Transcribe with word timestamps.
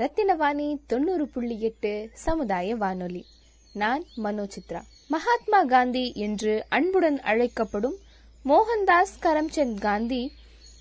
ரத்தினவாணி 0.00 0.66
தொண்ணூறு 0.86 1.28
புள்ளி 1.28 1.60
எட்டு 1.60 2.10
சமுதாய 2.12 2.76
வானொலி. 2.76 3.24
நான் 3.72 4.02
மனோசித்ரா 4.24 4.80
மகாத்மா 5.08 5.64
காந்தி 5.64 6.12
என்று 6.14 6.64
அன்புடன் 6.68 7.20
அழைக்கப்படும் 7.20 7.96
மோகன்தாஸ் 8.44 9.14
கரம்சந்த் 9.22 9.80
காந்தி 9.80 10.32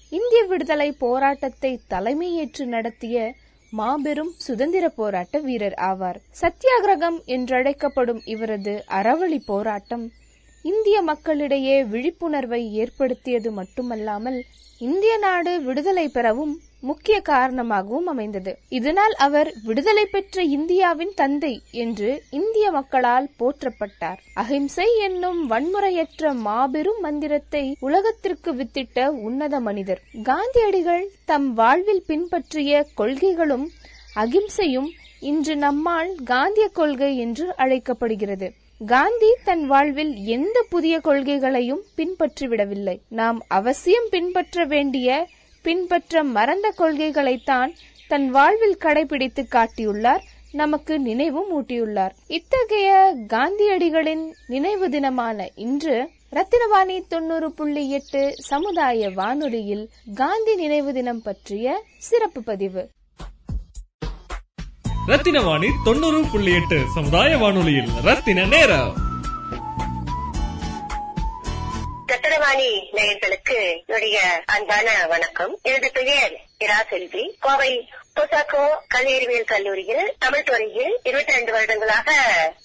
இந்திய 0.10 0.44
விடுதலை 0.44 0.92
போராட்டத்தை 0.92 1.82
தலைமையேற்று 1.90 2.66
நடத்திய 2.66 3.34
மாபெரும் 3.72 4.32
சுதந்திர 4.38 4.90
போராட்ட 4.90 5.40
வீரர் 5.40 5.78
ஆவார். 5.82 6.20
சத்தியாகிரகம் 6.42 7.20
என்றழைக்கப்படும் 7.26 8.22
இவரது 8.26 8.84
அறவழி 8.88 9.40
போராட்டம் 9.46 10.12
இந்திய 10.62 11.02
மக்களிடையே 11.02 11.84
விழிப்புணர்வை 11.84 12.74
ஏற்படுத்தியது 12.74 13.52
மட்டுமல்லாமல் 13.52 14.40
இந்திய 14.78 15.18
நாடு 15.18 15.62
விடுதலை 15.62 16.08
பெறவும் 16.10 16.56
முக்கிய 16.80 17.22
காரணமாகவும் 17.22 18.06
அமைந்தது. 18.06 18.58
இதனால் 18.70 19.14
அவர் 19.14 19.54
விடுதலை 19.64 20.06
பெற்ற 20.06 20.44
இந்தியாவின் 20.44 21.12
தந்தை 21.16 21.62
என்று 21.72 22.24
இந்திய 22.32 22.72
மக்களால் 22.72 23.30
போற்றப்பட்டார். 23.40 24.18
அஹிம்சை 24.34 24.98
என்னும் 24.98 25.50
வன்முறையற்ற 25.50 26.34
மாபெரும் 26.34 27.00
மந்திரத்தை 27.02 27.76
உலகத்திற்கு 27.80 28.54
வித்திட்ட 28.54 29.08
உன்னத 29.08 29.60
மனிதர். 29.60 30.02
காந்தியடிகள் 30.24 31.10
தம் 31.26 31.54
வாழ்வில் 31.54 32.04
பின்பற்றிய 32.08 32.86
கொள்கைகளும் 32.96 33.70
அகிம்சையும் 34.16 34.88
இன்று 35.20 35.56
நம்மால் 35.56 36.16
காந்திய 36.26 36.68
கொள்கை 36.68 37.18
என்று 37.18 37.56
அழைக்கப்படுகிறது. 37.56 38.52
காந்தி 38.86 39.36
தன் 39.44 39.66
வாழ்வில் 39.66 40.16
எந்த 40.16 40.66
புதிய 40.70 40.98
கொள்கைகளையும் 40.98 41.82
பின்பற்றிவிடவில்லை. 41.98 43.00
நாம் 43.10 43.42
அவசியம் 43.48 44.08
பின்பற்ற 44.10 44.66
வேண்டிய 44.66 45.28
பின்பற்ற 45.68 46.24
மறந்த 46.24 46.74
கொள்கைகளைத்தான் 46.78 47.72
தன் 48.08 48.30
வாழ்வில் 48.30 48.78
கடைபிடித்து 48.80 49.44
காட்டியுள்ளார் 49.56 50.24
நமக்கு 50.52 51.00
நினைவும் 51.00 51.50
ஊட்டியுள்ளார் 51.58 52.14
இத்தகைய 52.28 53.16
காந்தியடிகளின் 53.28 54.24
நினைவு 54.48 54.90
தினமான 54.90 55.48
இன்று 55.56 56.10
ரத்தினவாணி 56.32 57.08
தொண்ணூறு 57.08 57.52
புள்ளி 57.52 57.90
எட்டு 57.90 58.22
சமுதாய 58.38 59.10
வானொலியில் 59.10 59.90
காந்தி 60.16 60.56
நினைவு 60.56 60.94
தினம் 60.94 61.22
பற்றிய 61.22 61.84
சிறப்பு 61.98 62.44
பதிவு. 62.44 62.90
ரத்தினவாணி 65.08 65.70
தொண்ணூறு 65.84 66.22
புள்ளி 66.32 66.54
எட்டு 66.54 66.80
சமுதாய 66.96 67.38
வானொலியில் 67.38 67.92
ரத்தின 68.04 68.46
நேரம். 68.46 69.07
ரத்தனவாணி 72.08 72.86
நேயர்களுக்கு 72.94 73.86
என்னுடைய 73.86 74.42
அன்பான 74.46 75.08
வணக்கம். 75.08 75.60
எனது 75.62 75.92
பெயர் 75.92 76.40
இரா 76.58 76.86
செல்வி. 76.90 77.38
கோவை 77.40 77.90
பொசாக்கோ 78.16 78.68
கல்லறிவியல் 78.96 79.44
கல்லூரியில் 79.44 80.16
தமிழ் 80.20 80.44
துறையில் 80.44 81.00
இருபத்தி 81.04 81.32
ரெண்டு 81.32 81.52
வருடங்களாக 81.52 82.12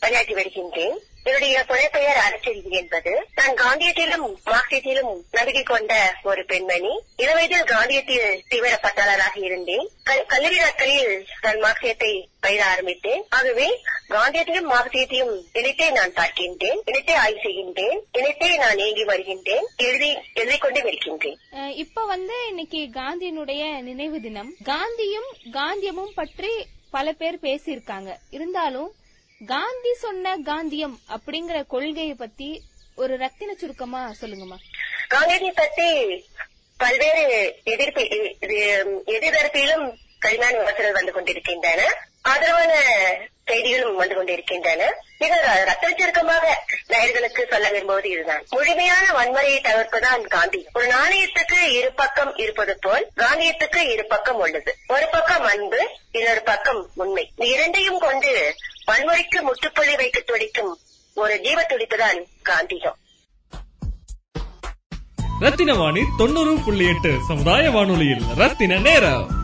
பணியாற்றி 0.00 0.34
வருகின்றேன். 0.34 1.00
என்னுடைய 1.28 1.56
புனைப்பெயர் 1.69 2.20
அரசெல்வி 2.27 2.70
என்பது. 2.81 3.12
நான் 3.39 3.55
காந்தியத்திலும் 3.62 4.27
மார்க்சியத்திலும் 4.53 5.12
நம்பிக்கை 5.37 5.62
கொண்ட 5.62 5.92
ஒரு 6.31 6.42
பெண்மணி. 6.51 6.92
இளவயதில் 7.23 7.70
காந்தியத்தில் 7.73 8.41
தீவிர 8.53 8.73
பட்டாளராக 8.84 9.37
இருந்தேன். 9.48 9.87
கல்லூரி 10.33 10.59
நாட்களில் 10.62 11.12
நான் 11.45 11.61
மார்க்சியத்தை 11.65 12.12
பயிர 12.45 12.62
ஆரம்பித்தேன். 12.73 13.23
ஆகவே 13.39 13.69
காந்தியத்தையும் 14.15 14.70
மார்க்சியத்தையும் 14.73 15.34
இணைத்தே 15.59 15.89
நான் 15.98 16.17
பார்க்கின்றேன். 16.19 16.81
இணைத்தே 16.91 17.15
ஆய்வு 17.25 17.41
செய்கின்றேன். 17.45 18.00
இணைத்தே 18.19 18.50
நான் 18.65 18.81
இயங்கி 18.84 19.05
வருகின்றேன். 19.12 19.67
எழுதி 19.89 20.11
எழுதி 20.41 20.59
கொண்டே 20.59 20.83
இருக்கின்றேன் 20.91 21.39
இப்ப 21.84 22.05
வந்து 22.15 22.37
இன்னைக்கு 22.50 22.81
காந்தியினுடைய 23.00 23.62
நினைவு 23.89 24.19
தினம். 24.27 24.50
காந்தியும் 24.73 25.31
காந்தியமும் 25.59 26.17
பற்றி 26.20 26.53
பல 26.97 27.12
பேர் 27.20 27.39
பேசியிருக்காங்க. 27.45 28.11
இருந்தாலும் 28.37 28.91
காந்தி 29.46 29.94
சொன்ன 29.94 30.36
காந்தியம் 30.36 30.98
அப்படிங்கிற 31.08 31.66
கொள்கையை 31.66 32.14
பத்தி 32.14 32.62
ஒரு 32.94 33.16
ரத்தின 33.16 33.54
சுருக்கமா 33.54 34.14
சொல்லுங்கம்மா. 34.20 34.56
காந்தியை 35.08 35.53
பத்தி 35.54 35.88
பல்வேறு 36.76 37.60
எதிர்ப்பு 37.64 38.08
எ- 38.08 38.36
எ- 38.41 39.02
எதிர்தரப்பிலும் 39.06 39.94
கடுமையான 40.19 40.91
வந்து 40.92 41.12
கொண்டிருக்கின்றன 41.12 42.12
ஆதரவான 42.22 42.75
செய்திகளும் 43.44 43.97
வந்து 43.97 44.15
கொண்டிருக்கின்றன. 44.15 44.94
மிக 45.19 45.65
ர- 45.65 45.97
சுருக்கமாக 45.97 46.65
நேயர்களுக்கு 46.88 47.50
சொல்ல 47.50 47.71
விரும்புவது 47.71 48.10
இதுதான். 48.10 48.44
முழுமையான 48.50 49.06
வன்முறையை 49.10 49.60
தவிர்ப்பதுதான் 49.60 50.21
காந்தி. 50.21 50.66
ஒரு 50.72 50.87
நாணயத்துக்கு 50.87 51.62
இரு 51.62 51.93
பக்கம் 51.93 52.37
இருப்பது 52.37 52.78
போல் 52.81 53.11
காந்தியத்துக்கு 53.16 53.77
இரு 53.77 54.06
பக்கம் 54.06 54.37
உள்ளது. 54.37 54.77
ஒரு 54.88 55.09
பக்கம் 55.12 55.43
அன்பு 55.43 55.88
இன்னொரு 56.12 56.43
பக்கம் 56.43 56.91
உண்மை. 56.94 57.32
இரண்டையும் 57.37 57.99
கொண்டு 57.99 58.55
வன்முறைக்கு 58.93 59.41
முற்றுப்புள்ளி 59.41 59.97
வைக்க 59.97 60.21
துடிக்கும் 60.21 60.78
ஒரு 61.15 61.41
ஜீவ 61.41 61.62
துடிப்புதான் 61.62 62.25
காந்தியம். 62.43 62.97
ரத்தினவாணி 65.41 66.03
தொண்ணூறு 66.19 66.59
புள்ளி 66.65 66.88
எட்டு 66.88 67.19
சமுதாய 67.28 67.71
வானொலியில் 67.71 68.22
ரத்தின 68.37 68.78
நேரம். 68.78 69.41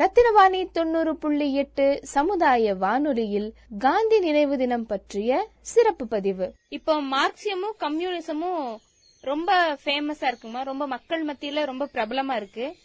ரத்தினவாணி 0.00 0.70
தொண்ணூறு 0.72 1.16
புள்ளி 1.16 1.54
எட்டு 1.54 2.00
சமுதாய 2.02 2.74
வானொலியில் 2.74 3.54
காந்தி 3.78 4.18
நினைவு 4.18 4.56
தினம் 4.56 4.86
பற்றிய 4.86 5.48
சிறப்பு 5.60 6.06
பதிவு. 6.06 6.54
இப்போ 6.68 7.02
மார்க்சியமும் 7.02 7.76
கம்யூனிசமும் 7.80 8.76
ரொம்ப 9.20 9.78
ஃபேமஸா 9.84 10.26
இருக்குமா? 10.26 10.62
ரொம்ப 10.62 10.86
மக்கள் 10.86 11.26
மத்தியில 11.26 11.64
ரொம்ப 11.64 11.88
பிரபலமா 11.92 12.36
இருக்கு. 12.36 12.76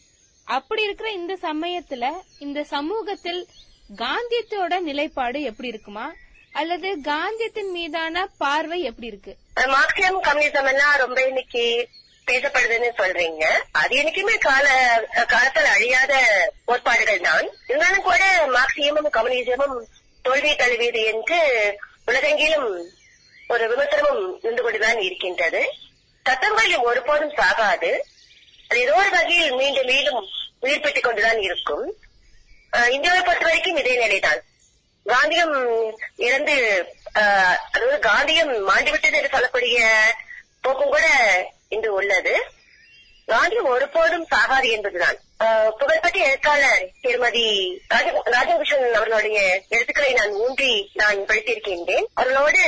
அப்படி 0.43 0.83
இருக்கிற 0.83 1.11
இந்த 1.11 1.37
சமயத்துல 1.41 2.11
இந்த 2.39 2.63
சமூகத்தில் 2.63 3.47
காந்தியத்தோட 3.95 4.79
நிலைப்பாடு 4.79 5.41
எப்படி 5.41 5.67
இருக்குமா? 5.67 6.13
அல்லது 6.51 6.99
காந்தியத்தின் 7.01 7.71
மீதான 7.71 8.25
பார்வை 8.37 8.81
எப்படி 8.81 9.07
இருக்கு? 9.07 9.37
மார்க்சியம் 9.55 10.19
கம்யூனிசம் 10.29 10.71
எல்லாம் 10.73 10.95
ரொம்ப 10.97 11.27
இன்னைக்கு 11.27 11.89
பேசப்படுதுன்னு 12.31 12.89
சொல்றீங்க. 12.97 13.45
அது 13.71 14.01
எனக்குமே 14.01 14.37
கால 14.37 14.99
காலத்தில் 15.27 15.65
அழியாத 15.65 16.23
கோட்பாடுகள் 16.65 17.19
தான். 17.19 17.49
இருந்தாலும் 17.67 18.01
கூட 18.01 18.47
மார்க்சியமும் 18.47 19.09
கம்யூனிசமும் 19.13 19.83
தோல்வி 20.21 20.55
தழுவியது 20.55 21.03
என்று 21.03 21.39
உலகெங்கிலும் 22.05 22.89
ஒரு 23.47 23.75
விமர்சனமும் 23.75 24.37
இருந்து 24.41 24.63
கொண்டுதான் 24.63 24.99
இருக்கின்றது. 24.99 25.69
தத்தங்கள் 26.29 26.77
ஒருபோதும் 26.77 27.33
சாகாது. 27.33 27.99
அது 28.67 28.81
ஏதோ 28.81 28.93
ஒரு 28.93 29.09
வகையில் 29.09 29.51
மீண்டும் 29.51 29.85
மீண்டும் 29.85 30.27
உயிர் 30.59 30.79
பெற்றுக் 30.79 31.03
கொண்டுதான் 31.03 31.39
இருக்கும். 31.39 31.95
அஹ் 32.77 32.87
இந்தியாவை 32.87 33.21
பொறுத்த 33.21 33.45
வரைக்கும் 33.45 33.75
இதே 33.75 33.95
நிலைதான். 33.95 34.41
காந்தியம் 35.05 35.95
இறந்து 36.15 36.85
அதாவது 37.13 37.99
காந்தியம் 37.99 38.69
மாண்டிவிட்டது 38.69 39.13
என்று 39.13 39.29
சொல்லக்கூடிய 39.31 39.89
போக்கும் 40.61 40.89
கூட 40.89 41.07
இன்று 41.73 41.93
உள்ளது. 41.93 42.43
காந்தியம் 43.27 43.65
ஒருபோதும் 43.65 44.27
சாகாது 44.35 44.71
என்பதுதான். 44.71 45.15
புகழ்பெற்ற 45.79 46.19
எழுத்தாளர் 46.19 46.89
திருமதி 47.01 47.81
ராஜ- 47.87 48.23
ராஜகிருஷ்ணன் 48.25 48.91
அவர்களுடைய 48.91 49.63
எழுத்துக்களை 49.69 50.13
நான் 50.13 50.31
ஊன்றி 50.31 50.91
நான் 50.93 51.15
படித்திருக்கின்றேன். 51.15 52.03
அவர்களோடு 52.13 52.61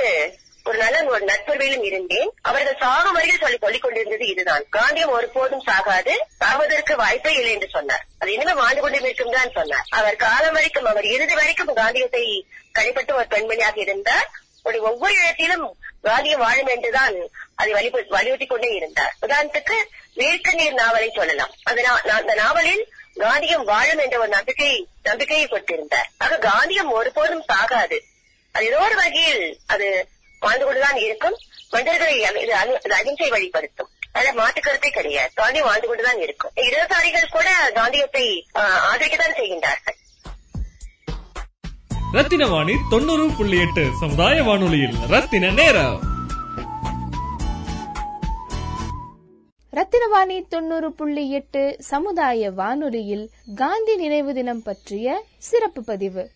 ஒரு 0.63 0.77
நல்ல 0.77 1.03
ஒரு 1.03 1.25
நட்புறவிலும் 1.25 1.83
இருந்தேன். 1.83 2.31
அவர்கள் 2.41 2.75
சாகும் 2.79 3.13
வரையில் 3.13 3.39
சொல்லி 3.39 3.57
சொல்லிக் 3.61 3.81
கொண்டிருந்தது 3.81 4.27
இதுதான். 4.27 4.65
காந்தியம் 4.69 5.09
ஒருபோதும் 5.09 5.63
சாகாது. 5.65 6.11
சாவதற்கு 6.39 6.95
வாய்ப்பே 6.95 7.33
இல்லை 7.33 7.51
என்று 7.51 7.67
சொன்னார். 7.71 8.05
அது 8.19 8.33
இனிமே 8.33 8.53
வாழ்ந்து 8.53 8.81
கொண்டே 8.81 8.99
இருக்கும் 8.99 9.31
தான் 9.31 9.51
சொன்னார். 9.53 9.85
அவர் 9.89 10.15
காலம் 10.15 10.53
வரைக்கும் 10.53 10.85
அவர் 10.85 11.05
இறுதி 11.05 11.33
வரைக்கும் 11.33 11.75
காந்தியத்தை 11.75 12.45
கழிப்பட்டு 12.79 13.13
ஒரு 13.13 13.25
பெண்மணியாக 13.29 13.79
இருந்தார். 13.79 14.29
உடைய 14.65 14.91
ஒவ்வொரு 14.91 15.13
இடத்திலும் 15.13 15.77
காந்தியம் 16.03 16.37
வாழும் 16.37 16.67
என்றுதான் 16.67 17.13
அதை 17.55 17.73
வலிபு- 17.73 18.07
வலியுறுத்திக் 18.09 18.49
கொண்டே 18.49 18.69
இருந்தார். 18.69 19.15
உதாரணத்துக்கு 19.27 19.73
வேர்க்கண்ணீர் 20.15 20.73
நாவலை 20.73 21.11
சொல்லலாம். 21.15 21.51
அந்த 21.63 22.33
நாவலில் 22.33 22.93
காந்தியம் 23.15 23.63
வாழும் 23.63 23.97
என்ற 23.97 24.19
ஒரு 24.19 24.27
நம்பிக்கை 24.27 24.87
நம்பிக்கையை 25.03 25.47
கொடுத்திருந்தார். 25.47 26.05
ஆக 26.17 26.37
காந்தியம் 26.37 26.91
ஒருபோதும் 26.91 27.45
சாகாது. 27.53 27.99
அது 28.51 28.65
ஏதோ 28.65 28.77
ஒரு 28.77 28.95
வகையில் 28.95 29.59
அது 29.67 30.07
வாழ்ந்து 30.39 30.65
கொண்டுதான் 30.65 30.95
இருக்கும். 30.95 31.37
மனிதர்களை 31.69 32.19
இது 32.19 32.53
அகிம்சை 32.95 33.29
வழிபடுத்தும் 33.29 33.89
அதுல 34.11 34.33
மாற்று 34.33 34.79
கிடையாது. 34.79 35.31
காந்தியம் 35.35 35.65
வாழ்ந்து 35.65 35.87
கொண்டுதான் 35.87 36.21
இருக்கும். 36.21 36.51
இடதுசாரிகள் 36.55 37.29
கூட 37.29 37.71
காந்தியத்தை 37.75 38.45
ஆஹ், 38.53 38.79
ஆதரிக்கத்தான் 38.93 39.37
செய்கின்றார்கள். 39.37 40.03
ரத்தினவாணி 42.15 42.75
தொண்ணூறு 42.89 43.29
புள்ளி 43.37 43.57
எட்டு. 43.59 43.91
சமுதாய 43.99 44.43
வானொலியில் 44.43 44.93
ரத்தின 45.07 45.49
நேரம். 45.51 45.99
ரத்தினவாணி 49.71 50.47
தொண்ணூறு 50.47 50.91
புள்ளி 50.91 51.31
எட்டு 51.31 51.75
சமுதாய 51.79 52.51
வானொலியில் 52.51 53.29
காந்தி 53.55 53.95
நினைவு 53.95 54.33
தினம் 54.33 54.63
பற்றிய 54.63 55.25
சிறப்பு 55.37 55.83
பதிவு. 55.83 56.31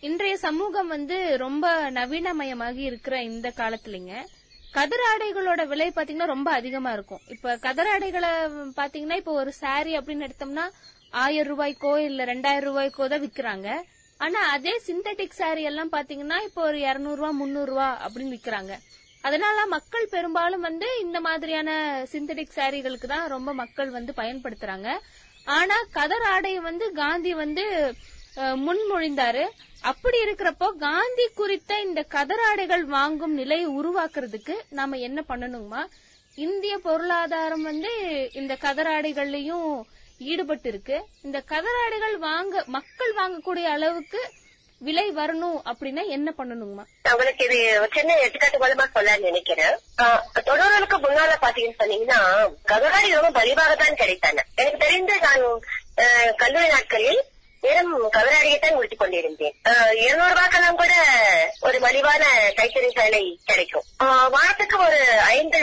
இன்றைய 0.00 0.36
சமூகம் 0.36 0.88
வந்து 0.88 1.36
ரொம்ப 1.36 1.90
நவீனமயமாகி 1.90 2.84
இருக்கிற 2.90 3.22
இந்த 3.22 3.52
காலத்துலங்க. 3.56 4.12
கதர் 4.72 5.04
ஆடைகளோட 5.12 5.66
விலை 5.66 5.92
பாத்தீங்கன்னா 5.96 6.24
ரொம்ப 6.24 6.50
அதிகமா 6.50 6.92
இருக்கும். 6.92 7.20
இப்ப 7.28 7.56
கதர் 7.56 7.86
ஆடைகளை 7.86 8.28
பாத்தீங்கன்னா 8.76 9.16
இப்ப 9.16 9.32
ஒரு 9.32 9.52
saree 9.60 9.98
அப்படின்னு 9.98 10.28
எடுத்தோம்னா 10.28 10.70
ஆயிரம் 11.10 11.58
ரூபாய்க்கோ 11.58 11.96
இல்ல 11.96 12.24
ரெண்டாயிரம் 12.24 12.68
ரூபாய்க்கோ 12.70 13.08
தான் 13.08 13.24
விக்கிறாங்க. 13.26 13.68
ஆனா 14.24 14.40
அதே 14.54 14.74
சிந்தட்டிக் 14.88 15.38
சாரி 15.40 15.62
எல்லாம் 15.70 15.94
பாத்தீங்கன்னா 15.94 16.38
இப்போ 16.48 16.60
ஒரு 16.70 16.78
இருநூறு 16.88 17.18
ரூபா 17.20 17.30
முந்நூறு 17.40 17.70
ரூபா 17.72 17.88
அப்படின்னு 18.04 18.34
விக்கிறாங்க. 18.36 18.72
அதனால 19.26 19.58
மக்கள் 19.74 20.06
பெரும்பாலும் 20.14 20.64
வந்து 20.68 20.88
இந்த 21.04 21.18
மாதிரியான 21.26 21.70
சிந்தட்டிக் 22.12 22.56
சாரிகளுக்கு 22.56 23.08
தான் 23.12 23.26
ரொம்ப 23.34 23.50
மக்கள் 23.62 23.90
வந்து 23.98 24.12
பயன்படுத்துறாங்க. 24.20 24.88
ஆனா 25.58 25.76
கதர் 25.98 26.26
ஆடையை 26.34 26.60
வந்து 26.68 26.86
காந்தி 27.02 27.32
வந்து 27.44 27.64
முன்மொழிந்தாரு. 28.66 29.44
அப்படி 29.90 30.18
இருக்கிறப்போ 30.24 30.68
காந்தி 30.86 31.26
குறித்த 31.40 31.72
இந்த 31.86 32.00
கதர் 32.14 32.42
ஆடைகள் 32.50 32.84
வாங்கும் 32.96 33.34
நிலையை 33.40 33.66
உருவாக்குறதுக்கு 33.80 34.54
நாம 34.78 34.98
என்ன 35.08 35.20
பண்ணணுமா 35.30 35.82
இந்திய 36.44 36.74
பொருளாதாரம் 36.86 37.66
வந்து 37.70 37.90
இந்த 38.40 38.52
கதர் 38.64 38.90
ஆடைகள்லயும் 38.94 39.68
ஈடுபட்டு 40.20 40.68
இருக்கு 40.68 40.96
இந்த 41.22 41.38
கதராடைகள் 41.50 42.16
வாங்க 42.22 42.64
மக்கள் 42.68 43.12
வாங்கக்கூடிய 43.12 43.66
அளவுக்கு 43.72 44.20
விலை 44.80 45.04
வரணும் 45.12 45.58
அப்படின்னா 45.66 46.02
என்ன 46.08 46.28
பண்ணணுங்கம்மா? 46.38 46.84
உங்களுக்கு 47.10 47.44
இது 47.44 47.58
சின்ன 47.94 48.16
எடுத்துக்காட்டு 48.18 48.58
மூலமா 48.58 48.86
சொல்ல 48.92 49.16
நினைக்கிறேன். 49.18 49.76
ஆஹ், 49.98 50.18
தொடர்களுக்கு 50.48 50.96
முன்னால 50.98 51.36
பாத்தீங்கன்னு 51.40 51.80
சொன்னீங்கன்னா 51.82 52.18
கதராடி 52.64 53.14
ரொம்ப 53.14 53.30
மலிவாக 53.38 53.74
தான் 53.74 54.00
கிடைத்தாங்க. 54.00 54.42
எனக்கு 54.56 54.78
தெரிந்து 54.78 55.14
நான் 55.20 55.46
ஆஹ், 56.04 56.32
கல்லூரி 56.36 56.68
நாட்களில் 56.68 57.20
வெறும் 57.62 57.92
கதராடியை 58.10 58.58
தான் 58.58 58.78
உடுத்திக் 58.78 58.98
கொண்டிருந்தேன். 58.98 59.54
ஆஹ், 59.64 59.92
இருநூறு 60.02 60.32
ரூபாய்க்கெல்லாம் 60.32 60.80
கூட 60.82 60.94
ஒரு 61.60 61.78
மலிவான 61.80 62.24
கைத்தறி 62.58 62.90
சேலை 62.92 63.22
கிடைக்கும். 63.44 63.86
ஆஹ், 63.98 64.28
வாரத்துக்கு 64.30 64.78
ஒரு 64.88 65.00
ஐந்து 65.30 65.60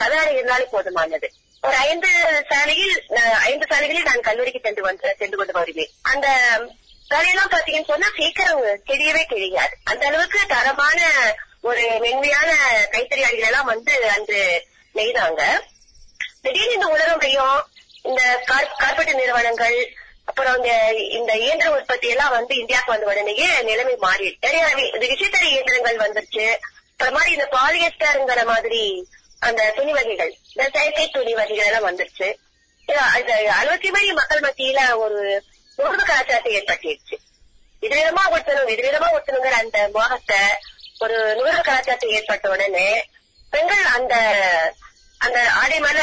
கதராடி 0.00 0.32
இருந்தாலும் 0.32 0.72
போதுமானது. 0.72 1.28
ஒரு 1.62 1.76
ஐந்து 1.76 2.08
சாலையில் 2.48 3.04
ஐந்து 3.40 3.66
சாலைகளில் 3.68 4.02
நான் 4.02 4.20
கல்லூரிக்கு 4.20 4.60
சென்று 4.62 4.82
வந்து 4.82 5.16
சென்று 5.18 5.36
கொண்டு 5.36 5.52
வருவேன். 5.52 5.90
அந்த 6.02 6.28
வேலையெல்லாம் 7.08 7.50
பாத்தீங்கன்னு 7.50 7.84
சொன்னா 7.84 8.10
சீக்கிரம் 8.16 8.64
தெரியவே 8.64 9.24
தெரியாது. 9.28 9.76
அந்த 9.84 10.06
அளவுக்கு 10.06 10.38
தரமான 10.46 11.10
ஒரு 11.60 11.96
மென்மையான 12.00 12.54
கைத்தறி 12.90 13.22
ஆடிகள் 13.22 13.44
எல்லாம் 13.44 13.66
வந்து 13.66 14.10
அன்று 14.10 14.66
நெய்தாங்க. 14.94 15.60
திடீர்னு 16.42 16.72
இந்த 16.72 16.86
உலகமையும் 16.86 17.62
இந்த 18.02 18.44
கார்- 18.46 19.12
நிறுவனங்கள் 19.12 19.94
அப்புறம் 20.24 20.56
இந்த 20.56 20.94
இந்த 20.94 21.32
இயந்திர 21.32 21.70
உற்பத்தி 21.70 22.08
எல்லாம் 22.08 22.30
வந்து 22.30 22.56
இந்தியாவுக்கு 22.56 22.92
வந்த 22.92 23.06
உடனேயே 23.06 23.62
நிலைமை 23.62 23.96
மாறிடுச்சு. 23.96 24.36
நிறைய 24.40 24.90
இந்த 24.92 25.06
விசைத்தறி 25.06 25.42
இயந்திரங்கள் 25.42 25.96
வந்துருச்சு. 25.96 26.56
அப்புறம் 26.90 27.14
மாதிரி 27.14 27.32
இந்த 27.32 27.48
பாலியஸ்டருங்கிற 27.52 28.44
மாதிரி 28.44 29.08
அந்த 29.48 29.70
துணி 29.76 29.92
வகைகள் 29.92 30.32
இந்த 30.52 30.64
செயற்கை 30.74 31.06
துணி 31.10 31.34
வகைகள் 31.34 31.66
எல்லாம் 31.66 31.88
வந்துருச்சு. 31.88 32.28
இது 32.82 32.98
அந்த 33.16 33.32
மக்கள் 34.12 34.40
மத்தியில 34.40 34.80
ஒரு 34.96 35.18
உணர்வு 35.78 36.04
கலாச்சாரத்தை 36.04 36.52
ஏற்பட்டிருச்சு 36.54 37.16
இது 37.82 37.94
விதமா 37.96 38.22
ஒட்டணும் 38.34 38.70
இது 38.74 38.82
விதமா 38.82 39.08
அந்த 39.60 39.88
மோகத்தை 39.88 40.40
ஒரு 40.98 41.16
நுகர்வு 41.36 41.62
கலாச்சாரத்தை 41.62 42.10
ஏற்பட்ட 42.10 42.50
உடனே 42.50 42.88
பெண்கள் 43.52 43.84
அந்த 43.96 44.14
அந்த 45.20 45.38
ஆடை 45.52 45.78
மேல 45.80 46.00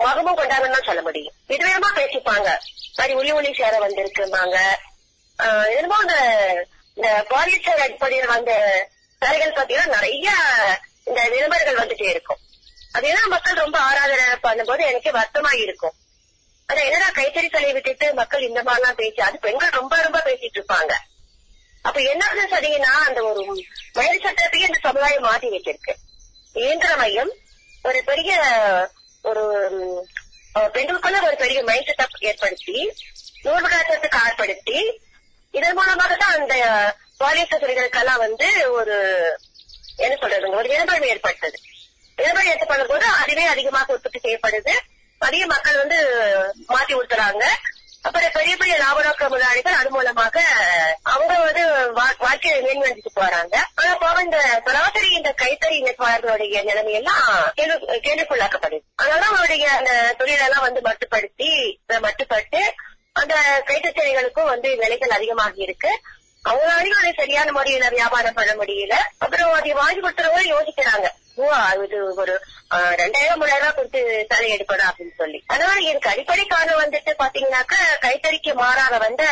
மகமும் 0.00 0.38
கொண்டாங்கன்னு 0.38 0.86
சொல்ல 0.86 1.02
முடியும். 1.02 1.34
இது 1.46 1.64
விதமா 1.66 1.90
பேசிப்பாங்க. 1.96 2.48
மாதிரி 2.96 3.14
ஒளி 3.14 3.30
ஒளி 3.32 3.54
சேர 3.54 3.78
வந்திருக்குமாங்க 3.78 4.58
ஆஹ் 5.38 5.68
என்னமோ 5.76 5.96
இந்த 6.02 6.16
இந்த 6.96 7.24
பாலிஸ்டர் 7.28 7.80
அடிப்படையில் 7.80 8.26
வந்த 8.26 8.52
சாரிகள் 9.22 9.56
பாத்தீங்கன்னா 9.56 9.94
நிறைய 9.96 10.28
இந்த 11.06 11.20
விளம்பரங்கள் 11.34 11.80
வந்துட்டே 11.80 12.08
இருக்கும். 12.14 12.40
அதெல்லாம் 12.96 13.32
மக்கள் 13.34 13.62
ரொம்ப 13.64 13.78
ஆராதனை 13.88 14.26
பண்ணும்போது 14.46 14.82
எனக்கு 14.90 15.10
வருத்தமா 15.18 15.52
இருக்கும். 15.64 15.94
ஆனா 16.68 16.80
என்னடா 16.88 17.08
கைத்தறி 17.18 17.48
சலை 17.54 17.70
விட்டுட்டு 17.76 18.06
மக்கள் 18.20 18.46
இந்த 18.48 18.60
மாதிரிலாம் 18.68 19.00
பேசி 19.00 19.20
அது 19.26 19.38
பெண்கள் 19.46 19.78
ரொம்ப 19.80 19.94
ரொம்ப 20.06 20.18
பேசிட்டு 20.28 20.58
இருப்பாங்க. 20.58 20.92
அப்ப 21.84 21.98
என்ன 22.12 22.22
ஆகுதுன்னு 22.26 22.54
சொன்னீங்கன்னா 22.54 22.92
அந்த 23.08 23.20
ஒரு 23.30 23.40
மயில் 23.96 24.24
சட்டத்தையே 24.26 24.68
இந்த 24.68 24.78
சமுதாயம் 24.86 25.26
மாத்தி 25.28 25.48
வச்சிருக்கு 25.54 25.94
இயந்திர 26.62 26.92
மையம் 27.02 27.32
ஒரு 27.88 27.98
பெரிய 28.10 28.30
ஒரு 29.30 29.42
பெண்களுக்குள்ள 30.74 31.18
ஒரு 31.28 31.36
பெரிய 31.42 31.58
மைண்ட் 31.68 31.88
செட்டப் 31.88 32.24
ஏற்படுத்தி 32.30 32.76
நூறு 33.44 33.64
கலாச்சாரத்துக்கு 33.64 34.22
ஆட்படுத்தி 34.24 34.78
இதன் 35.54 35.76
மூலமாக 35.78 36.14
தான் 36.22 36.36
அந்த 36.38 36.54
பாலியல் 37.22 37.62
துறைகளுக்கெல்லாம் 37.62 38.22
வந்து 38.26 38.48
ஒரு 38.78 38.96
என்ன 39.96 40.16
சொல்றது 40.20 40.50
ஒரு 40.50 40.68
விளம்பரம் 40.68 41.02
ஏற்பட்டது. 41.02 41.58
இனப்பழம் 42.16 42.46
ஏற்படும் 42.46 42.86
போது 42.86 43.04
அதுவே 43.04 43.44
அதிகமாக 43.44 43.92
உற்பத்தி 43.92 44.20
செய்யப்படுது. 44.22 44.70
அதிக 45.18 45.46
மக்கள் 45.46 45.76
வந்து 45.76 46.08
மாத்தி 46.68 46.92
ஊத்துறாங்க. 46.92 47.44
அப்புறம் 48.02 48.30
பெரிய 48.32 48.56
பெரிய 48.56 48.76
லாப 48.76 49.02
நோக்க 49.02 49.28
முதலாளிகள் 49.28 49.72
அது 49.72 49.90
மூலமாக 49.90 50.44
அவங்க 51.02 51.38
வந்து 51.38 51.68
வா- 51.68 52.18
வாழ்க்கையை 52.18 52.62
மேம்படுத்திட்டு 52.62 53.18
போறாங்க. 53.20 53.56
ஆனா 53.74 53.94
போக 53.94 54.22
இந்த 54.22 54.62
சராசரி 54.64 55.10
இந்த 55.10 55.34
கைத்தறி 55.38 55.80
நெசவாளர்களுடைய 55.82 56.62
நிலைமை 56.62 56.92
எல்லாம் 56.92 57.52
கேள்விக்குள்ளாக்கப்படுது. 57.56 58.80
அதனால 58.94 59.26
அவருடைய 59.26 59.70
அந்த 59.70 60.14
தொழிலெல்லாம் 60.18 60.60
வந்து 60.60 60.80
மட்டுப்படுத்தி 60.80 61.76
மட்டுப்பட்டு 61.88 62.60
அந்த 63.12 63.62
கைத்தறிகளுக்கும் 63.66 64.44
வந்து 64.44 64.76
விலைகள் 64.76 65.08
அதிகமாக 65.08 65.52
இருக்கு. 65.54 66.00
அவங்களாலையும் 66.48 67.00
அதை 67.00 67.10
சரியான 67.20 67.52
முறையில 67.56 67.90
வியாபாரம் 67.98 68.38
பண்ண 68.38 68.52
முடியல. 68.60 68.96
அப்புறம் 69.24 69.52
அதை 69.58 69.70
வாங்கி 69.82 70.00
கொடுத்துறவங்க 70.00 70.54
யோசிக்கிறாங்க. 70.54 71.06
ஓ 71.42 71.46
இது 71.84 71.98
ஒரு 72.22 72.34
ரெண்டாயிரம் 73.00 73.40
மூணாயிரம் 73.40 73.62
ரூபாய் 73.62 73.76
கொடுத்து 73.78 74.00
தலை 74.32 74.48
எடுக்கணும் 74.56 74.88
அப்படின்னு 74.90 75.14
சொல்லி. 75.22 75.38
அதனால 75.54 75.78
எனக்கு 75.90 76.10
அடிப்படை 76.12 76.44
காரணம் 76.52 76.82
வந்துட்டு 76.82 77.12
பாத்தீங்கன்னாக்க 77.22 77.76
கைத்தறிக்கு 78.04 78.52
மாறாக 78.60 78.98
வந்த 79.06 79.24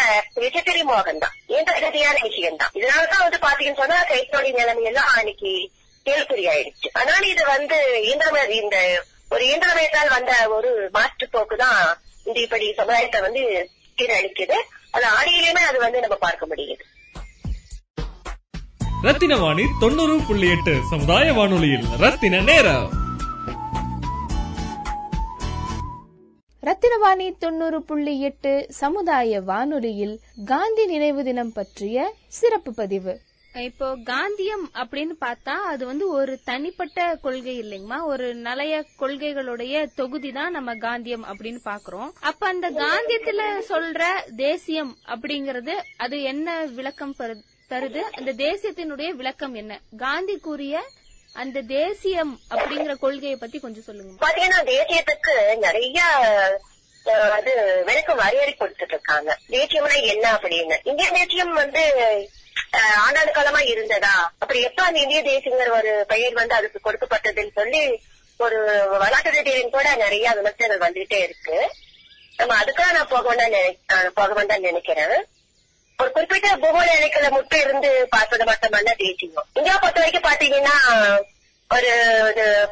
விசைத்தறி 0.44 0.82
மோகம் 0.90 1.22
தான் 1.24 1.36
இயந்திர 1.52 1.76
ரீதியான 1.84 2.18
விஷயம் 2.28 2.58
தான் 2.62 2.74
இதனாலதான் 2.80 3.24
வந்து 3.26 3.40
பாத்தீங்கன்னு 3.46 3.82
சொன்னா 3.82 3.98
கைத்தொழில் 4.12 4.58
நிலைமை 4.60 4.86
எல்லாம் 4.90 5.12
அன்னைக்கு 5.18 5.52
கேள்வி 6.06 6.44
ஆயிடுச்சு. 6.52 6.88
அதனால 7.00 7.22
இது 7.34 7.44
வந்து 7.54 7.78
இயந்திரம 8.06 8.44
இந்த 8.60 8.78
ஒரு 9.34 9.42
இயந்திரமயத்தால் 9.50 10.14
வந்த 10.16 10.32
ஒரு 10.56 10.70
மாற்று 10.96 11.26
போக்கு 11.34 11.56
தான் 11.64 11.82
இந்த 12.28 12.38
இப்படி 12.46 12.66
சமுதாயத்தை 12.80 13.20
வந்து 13.26 13.42
சீரழிக்குது. 13.98 14.58
அது 14.96 15.06
ஆடியிலுமே 15.18 15.62
அது 15.68 15.78
வந்து 15.84 16.02
நம்ம 16.04 16.16
பார்க்க 16.26 16.50
முடியுது. 16.50 16.82
ரத்தின 19.02 19.36
வாணி 19.36 19.62
தொண்ணூறு 19.80 20.20
புள்ளி 20.26 20.48
எட்டு 20.50 20.80
சமுதாய 20.90 21.32
வானொலியில். 21.32 21.84
ரத்தின 21.98 22.40
நேரம். 22.40 22.90
ரத்தினவாணி 26.62 27.38
தொண்ணூறு 27.38 27.82
புள்ளி 27.82 28.20
எட்டு 28.20 28.66
சமுதாய 28.68 29.40
வானொலியில் 29.40 30.20
காந்தி 30.44 30.86
நினைவு 30.86 31.24
தினம் 31.24 31.52
பற்றிய 31.52 32.14
சிறப்பு 32.28 32.74
பதிவு. 32.74 33.20
இப்போ 33.54 33.96
காந்தியம் 34.04 34.70
அப்படின்னு 34.74 35.14
பார்த்தா 35.20 35.48
அது 35.48 35.86
வந்து 35.86 36.08
ஒரு 36.08 36.40
தனிப்பட்ட 36.44 37.18
கொள்கை 37.22 37.60
இல்லைங்கம்மா. 37.60 38.04
ஒரு 38.04 38.36
நலைய 38.36 38.84
கொள்கைகளுடைய 38.98 39.86
தொகுதி 39.94 40.32
தான் 40.32 40.50
நம்ம 40.50 40.74
காந்தியம் 40.74 41.24
அப்படின்னு 41.24 41.58
பாக்குறோம் 41.64 42.10
அப்ப 42.20 42.46
அந்த 42.46 42.70
காந்தியத்துல 42.70 43.40
சொல்ற 43.68 44.02
தேசியம் 44.36 44.96
அப்படிங்கறது 45.06 45.72
அது 45.96 46.22
என்ன 46.22 46.64
விளக்கம் 46.64 47.14
பரு- 47.18 47.42
தருது. 47.72 47.98
அந்த 47.98 48.32
தேசியத்தினுடைய 48.32 49.08
விளக்கம் 49.08 49.54
என்ன? 49.54 49.80
காந்தி 49.96 50.38
கூறிய 50.38 50.82
அந்த 51.34 51.60
தேசியம் 51.60 52.40
அப்படிங்கிற 52.50 52.94
கொள்கையை 52.94 53.36
பத்தி 53.36 53.60
கொஞ்சம் 53.60 53.82
சொல்லுங்க 53.82 54.26
பாத்தீங்கன்னா 54.26 54.64
தேசியத்துக்கு 54.64 55.58
நிறைய 55.58 56.02
அது 57.30 57.82
விளக்கம் 57.84 58.16
வரையறை 58.16 58.56
கொடுத்துட்டு 58.58 58.88
இருக்காங்க. 58.88 59.38
தேசியம்னா 59.48 60.02
என்ன 60.02 60.32
அப்படின்னு? 60.32 60.76
இந்திய 60.82 61.10
தேசியம் 61.10 61.52
வந்து 61.52 61.94
ஆண்டாண்டு 63.08 63.30
காலமா 63.30 63.60
இருந்ததா? 63.60 64.32
அப்படி 64.38 64.60
எப்ப 64.60 64.82
அந்த 64.82 64.98
இந்திய 64.98 65.22
தேசியங்கிற 65.22 65.70
ஒரு 65.70 66.04
பெயர் 66.08 66.32
வந்து 66.32 66.54
அதுக்கு 66.54 66.92
கொடுக்கப்பட்டதுன்னு 66.92 67.50
சொல்லி 67.54 68.00
ஒரு 68.38 68.88
வரலாற்று 68.88 69.30
ரீதியிலும் 69.30 69.70
கூட 69.70 69.94
நிறைய 69.94 70.30
விமர்சனங்கள் 70.34 70.90
வந்துகிட்டே 70.90 71.22
இருக்கு. 71.22 71.70
நம்ம 72.36 72.60
அதுக்காக 72.62 72.92
நான் 72.92 73.08
போக 73.08 73.34
வேண்டாம் 73.34 73.60
நினை- 73.60 74.06
போக 74.06 74.32
வேண்டாம் 74.32 74.60
நினைக்கிறேன். 74.60 75.26
ஒரு 76.02 76.10
குறிப்பிட்ட 76.14 76.48
பூகோள 76.62 76.88
இலைக்குள்ள 76.98 77.28
முட்டை 77.34 77.58
இருந்து 77.64 77.90
பார்ப்பது 78.14 78.44
மட்டுமல்ல 78.50 78.92
தேசியம். 79.02 79.46
இந்தியா 79.58 79.74
பொறுத்த 79.82 80.00
வரைக்கும் 80.02 80.28
பாத்தீங்கன்னா 80.28 80.76
ஒரு 81.76 81.92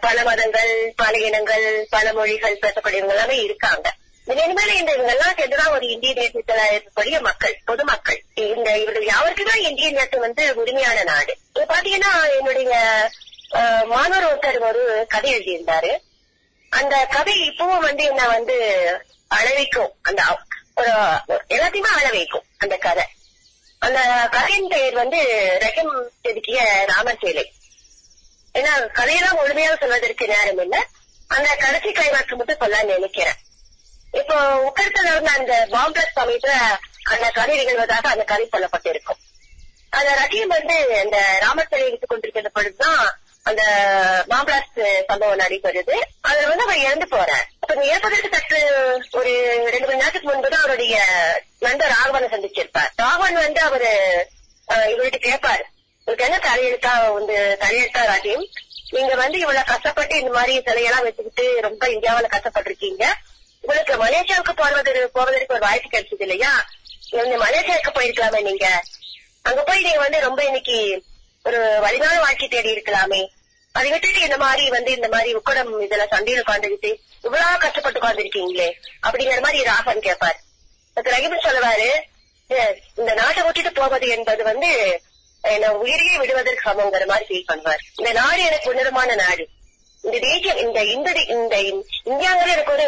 பல 0.04 0.16
மதங்கள் 0.28 0.72
பல 1.02 1.12
இனங்கள் 1.26 1.66
பல 1.94 2.06
மொழிகள் 2.16 2.62
பேசக்கூடியவங்க 2.64 3.14
எல்லாமே 3.16 3.36
இருக்காங்க. 3.48 3.86
இனிமேல 4.26 4.72
இந்த 4.80 4.90
இவங்கெல்லாம் 4.96 5.36
சேர்ந்துதான் 5.38 5.72
ஒரு 5.76 5.86
இந்திய 5.92 6.12
தேசத்துல 6.18 6.64
இருக்கக்கூடிய 6.72 7.20
மக்கள் 7.28 7.54
பொதுமக்கள். 7.70 8.20
இந்த 8.56 8.70
இவர்கள் 8.82 9.06
யாருக்குமே 9.12 9.54
இந்திய 9.68 9.90
தேசம் 9.98 10.24
வந்து 10.26 10.42
உரிமையான 10.62 10.98
நாடு. 11.10 11.32
இது 11.54 11.64
பாத்தீங்கன்னா 11.72 12.12
என்னுடைய 12.38 12.74
மாணவர் 13.92 14.28
ஒருத்தர் 14.30 14.60
ஒரு 14.70 14.82
கதை 15.14 15.30
எழுதியிருந்தாரு. 15.36 15.92
அந்த 16.80 16.96
கதை 17.16 17.36
இப்பவும் 17.48 17.86
வந்து 17.88 18.04
என்ன 18.10 18.28
வந்து 18.34 18.58
அளவைக்கும். 19.38 19.90
அந்த 20.08 20.22
ஒரு 20.80 20.92
எல்லாத்தையுமே 21.56 21.90
அளவைக்கும் 22.00 22.46
அந்த 22.64 22.76
கதை. 22.86 23.06
அந்த 23.82 24.28
கதையின் 24.30 24.68
பெயர் 24.68 24.94
வந்து 24.94 25.20
ரகம் 25.60 25.92
செதுக்கிய 26.24 26.60
ராமர் 26.86 27.18
சேலை 27.20 27.44
ஏன்னா 28.54 28.92
கதையெல்லாம் 28.92 29.36
முழுமையாக 29.36 29.76
சொல்வதற்கு 29.76 30.26
நேரம் 30.26 30.58
இல்ல. 30.58 30.76
அந்த 31.28 31.56
கடைசி 31.56 31.92
கைவாக்கு 31.92 32.36
மட்டும் 32.36 32.56
சொல்ல 32.58 32.82
நினைக்கிறேன். 32.82 33.38
இப்போ 34.12 34.36
உக்கரத்துல 34.68 35.02
நடந்த 35.02 35.30
அந்த 35.32 35.66
பாம்பர் 35.70 36.12
சமயத்துல 36.16 36.54
அந்த 37.02 37.30
கதை 37.30 37.58
நிகழ்வதாக 37.58 38.06
அந்த 38.06 38.24
கதை 38.24 38.48
சொல்லப்பட்டிருக்கும். 38.52 39.20
அந்த 39.90 40.14
ரத்தியம் 40.14 40.48
வந்து 40.48 41.00
அந்த 41.00 41.38
ராமர் 41.40 41.68
சிலை 41.70 41.86
எடுத்துக் 41.86 42.08
கொண்டிருக்கிற 42.08 42.48
பொழுதுதான் 42.48 43.00
அந்த 43.48 43.62
மாம்பிளாஸ்ட் 44.30 44.80
சம்பவம் 45.08 45.40
நடைபெறுது. 45.42 45.96
அதுல 46.28 46.48
வந்து 46.50 46.64
அவர் 46.66 46.82
இறந்து 46.86 47.06
போறார். 47.12 47.46
அப்ப 47.60 47.74
இந்த 47.74 47.86
இறப்பதற்கு 47.92 48.30
சற்று 48.34 48.60
ஒரு 49.18 49.32
ரெண்டு 49.74 49.86
மணி 49.86 50.00
நேரத்துக்கு 50.00 50.30
முன்பு 50.30 50.48
தான் 50.48 50.64
அவருடைய 50.64 50.96
நண்பர் 51.66 51.92
ராகவனை 51.96 52.28
சந்திச்சிருப்பார். 52.34 52.90
ராகவன் 53.02 53.38
வந்து 53.46 53.60
அவரு 53.68 53.90
இவர்கிட்ட 54.92 55.20
கேட்பாரு. 55.28 55.64
உங்களுக்கு 56.06 56.26
என்ன 56.28 56.40
தலையெழுத்தா 56.48 56.92
வந்து 57.18 57.36
தலையெழுத்தா 57.62 58.02
ராஜியம் 58.12 58.46
நீங்க 58.94 59.14
வந்து 59.22 59.36
இவ்வளவு 59.38 59.70
கஷ்டப்பட்டு 59.72 60.14
இந்த 60.20 60.30
மாதிரி 60.36 60.54
சிலையெல்லாம் 60.68 61.06
வச்சுக்கிட்டு 61.06 61.44
ரொம்ப 61.66 61.82
இந்தியாவுல 61.96 62.30
கஷ்டப்பட்டிருக்கீங்க. 62.36 63.04
உங்களுக்கு 63.64 63.94
மலேசியாவுக்கு 64.04 64.54
போறது 64.62 65.02
போவதற்கு 65.16 65.54
ஒரு 65.56 65.64
வாய்ப்பு 65.66 65.88
கிடைச்சது 65.88 66.24
இல்லையா? 66.26 66.52
மலேசியாவுக்கு 67.44 67.92
போயிருக்கலாமே 67.98 68.40
நீங்க. 68.48 68.66
அங்க 69.48 69.60
போய் 69.68 69.86
நீங்க 69.86 70.00
வந்து 70.06 70.18
ரொம்ப 70.28 70.40
இன்னைக்கு 70.44 70.78
ஒரு 71.44 71.58
வலிமையான 71.84 72.16
வாழ்க்கை 72.24 72.46
தேடி 72.48 72.70
இருக்கலாமே. 72.74 73.20
அதை 73.74 73.88
விட்டுட்டு 73.92 74.20
இந்த 74.26 74.36
மாதிரி 74.44 74.62
வந்து 74.74 74.90
இந்த 74.98 75.08
மாதிரி 75.14 75.30
உக்கடம் 75.38 75.70
இதுல 75.86 76.04
சண்டையில 76.14 76.42
உட்காந்துக்கிட்டு 76.44 76.90
இவ்வளவு 77.26 77.60
கஷ்டப்பட்டு 77.64 78.00
உட்காந்துருக்கீங்களே 78.00 78.68
அப்படிங்கிற 79.06 79.40
மாதிரி 79.46 79.68
ராகவன் 79.70 80.06
கேட்பார். 80.06 80.38
அதுக்கு 80.96 81.46
சொல்லுவாரு 81.46 81.88
இந்த 83.00 83.12
நாட்டை 83.20 83.40
விட்டுட்டு 83.46 83.72
போவது 83.80 84.06
என்பது 84.16 84.42
வந்து 84.50 84.70
என்ன 85.54 85.68
உயிரையே 85.82 86.14
விடுவதற்கு 86.22 86.66
சமங்கிற 86.68 87.04
மாதிரி 87.10 87.26
ஃபீல் 87.28 87.48
பண்ணுவார். 87.50 87.82
இந்த 88.00 88.10
நாடு 88.20 88.40
எனக்கு 88.48 88.70
உன்னதமான 88.72 89.14
நாடு. 89.24 89.44
இந்த 90.04 90.16
தேசியம் 90.26 90.60
இந்த 90.64 90.78
இந்த 90.94 91.10
இந்த 91.36 91.56
இந்தியாங்கிறது 92.10 92.54
எனக்கு 92.56 92.74
ஒரு 92.76 92.86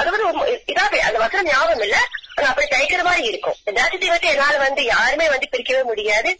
அதாவது 0.00 0.24
அது 0.24 0.26
வந்து 0.28 0.54
இதா 0.72 0.84
அந்த 1.08 1.18
வசனம் 1.24 1.48
ஞாபகம் 1.50 1.84
இல்ல. 1.86 1.98
ஆனா 2.36 2.48
அப்படி 2.50 2.66
தைக்கிற 2.74 3.02
மாதிரி 3.08 3.24
இருக்கும். 3.30 3.56
இந்த 3.60 3.76
தேசத்தை 3.80 4.08
விட்டு 4.12 4.32
என்னால 4.34 4.56
வந்து 4.66 4.82
யாருமே 4.94 5.26
வந்து 5.34 5.52
பிரிக்கவே 5.54 5.82
முடியாது. 5.90 6.30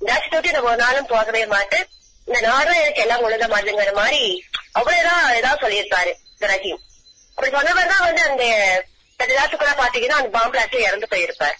இந்த 0.00 0.22
டூட்டி 0.30 0.50
நம்ம 0.50 0.68
ஒரு 0.68 0.76
நாளும் 0.76 1.06
போகவே 1.06 1.46
மாட்டேன். 1.46 1.86
இந்த 2.26 2.40
நாடும் 2.40 2.74
எனக்கு 2.74 3.00
எல்லாம் 3.00 3.20
உலக 3.20 3.46
மாட்டுங்கிற 3.46 3.92
மாதிரி 3.94 4.44
அவ்வளவுதான் 4.72 5.34
ஏதாவது 5.34 5.62
சொல்லியிருப்பாரு 5.66 6.12
ரஹீம். 6.40 6.82
அப்படி 7.30 7.56
சொன்னவர் 7.56 7.86
தான் 7.86 8.04
வந்து 8.04 8.22
அந்த 8.22 8.44
கடிதாத்துக்குள்ள 9.20 9.72
பாத்தீங்கன்னா 9.76 10.18
அந்த 10.20 10.38
பாம்பு 10.38 10.80
இறந்து 10.80 11.06
போயிருப்பார். 11.10 11.56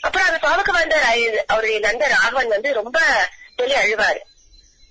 அப்புறம் 0.00 0.26
அந்த 0.26 0.38
பாவுக்கு 0.46 0.72
வந்த 0.72 0.96
அவருடைய 1.46 1.78
நண்பர் 1.78 2.10
ராகவன் 2.10 2.48
வந்து 2.48 2.72
ரொம்ப 2.72 2.98
சொல்லி 3.56 3.74
அழுவாரு. 3.74 4.20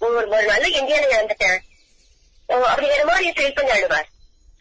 ஒரு 0.02 0.28
நல்ல 0.28 0.68
இந்தியனை 0.68 1.10
இறந்துட்டேன். 1.10 1.60
ஓ, 2.48 2.56
அப்படிங்கிற 2.56 3.06
மாதிரி 3.06 3.32
ஃபீல் 3.32 3.56
பண்ணி 3.56 3.72
அழுவார். 3.72 4.08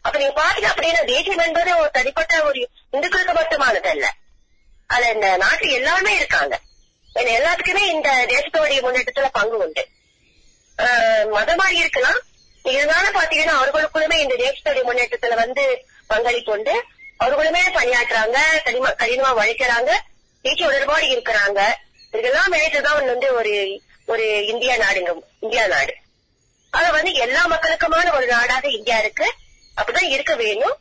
அப்ப 0.01 0.17
நீங்க 0.17 0.41
பாத்தீங்க 0.41 0.69
அப்படின்னா 0.73 1.05
தேசியம் 1.05 1.37
என்பது 1.37 1.77
ஒரு 1.77 1.89
தனிப்பட்ட 1.91 2.43
ஒரு 2.43 2.69
இந்துக்களுக்கு 2.91 3.33
மட்டுமானது 3.33 3.87
அல்ல 3.87 4.13
அதுல 4.87 5.11
இந்த 5.11 5.37
நாட்டுல 5.37 5.71
எல்லாருமே 5.71 6.15
இருக்காங்க. 6.15 6.59
எல்லாத்துக்குமே 7.15 7.87
இந்த 7.87 8.25
தேசத்தோடைய 8.25 8.81
முன்னேற்றத்துல 8.81 9.25
பங்கு 9.31 9.57
உண்டு. 9.57 9.87
ஆஹ் 10.77 11.27
மதமாறி 11.33 11.71
இருக்கலாம். 11.71 12.19
இருந்தாலும் 12.63 13.21
பாத்தீங்கன்னா 13.21 13.53
அவர்களுக்குள்ளுமே 13.61 14.13
இந்த 14.13 14.35
தேசத்துடைய 14.35 14.81
முன்னேற்றத்துல 14.83 15.35
வந்து 15.35 15.85
பங்களிப்பு 16.07 16.51
உண்டு. 16.51 16.83
அவர்களுமே 17.19 17.59
பணியாற்றுறாங்க 17.73 18.37
கடிமா 18.63 18.91
கடினமா 18.97 19.33
உழைக்கிறாங்க 19.37 19.91
தேசிய 20.41 20.67
உடன்பாடு 20.67 21.05
இருக்கிறாங்க. 21.05 21.73
இதெல்லாம் 22.11 22.53
இணைத்துதான் 22.53 23.05
வந்து 23.05 23.33
ஒரு 23.33 23.81
ஒரு 24.05 24.45
இந்தியா 24.45 24.75
நாடுங்க 24.75 25.13
இந்தியா 25.39 25.67
நாடு. 25.67 25.95
அது 26.69 26.91
வந்து 26.91 27.13
எல்லா 27.13 27.47
மக்களுக்குமான 27.47 28.15
ஒரு 28.15 28.27
நாடாக 28.27 28.67
இந்தியா 28.67 28.99
இருக்கு. 28.99 29.33
அப்படிதான் 29.77 30.09
இருக்க 30.09 30.35
வேணும் 30.35 30.77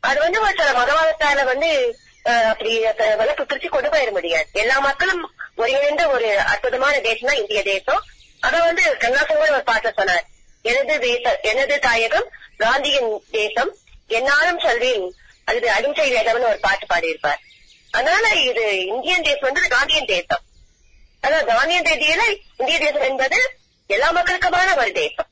அது 0.00 0.20
வந்து 0.20 0.40
ஒரு 0.40 0.50
சில 0.50 0.70
மதவாதத்தால 0.70 1.44
வந்து 1.44 1.98
அப்படி 2.22 2.80
வளர்ப்பு 3.16 3.42
பிரிச்சு 3.42 3.68
கொண்டு 3.68 3.88
போயிட 3.88 4.10
முடியாது. 4.10 4.48
எல்லா 4.52 4.78
மக்களும் 4.78 5.34
ஒருங்கிணைந்த 5.56 6.08
ஒரு 6.08 6.40
அற்புதமான 6.40 7.00
தேசம் 7.00 7.28
தான் 7.28 7.38
இந்திய 7.38 7.62
தேசம். 7.62 8.02
அத 8.40 8.62
வந்து 8.62 8.96
கண்ணாசங்கர் 8.98 9.52
ஒரு 9.52 9.62
பாட்டு 9.64 9.92
சொன்னார். 9.96 10.26
எனது 10.62 11.00
தேசம் 11.00 11.36
எனது 11.42 11.78
தாயகம் 11.78 12.28
காந்தியின் 12.56 13.22
தேசம். 13.30 13.76
என்னாலும் 14.06 14.58
சொல்வேன். 14.58 15.14
அது 15.44 15.70
அகிம்சை 15.70 16.12
வேதம்னு 16.12 16.50
ஒரு 16.50 16.58
பாட்டு 16.60 16.86
பாடியிருப்பார். 16.94 17.40
அதனால 17.90 18.28
இது 18.28 18.86
இந்தியன் 18.86 19.22
தேசம் 19.22 19.52
வந்து 19.52 19.60
காந்தியன் 19.68 20.06
தேசம். 20.06 20.42
அதான் 21.22 21.46
காந்தியன் 21.46 21.88
தேதியில 21.90 22.38
இந்திய 22.56 22.78
தேசம் 22.78 23.02
என்பது 23.02 23.58
எல்லா 23.86 24.12
மக்களுக்குமான 24.12 24.76
ஒரு 24.76 24.92
தேசம். 24.92 25.26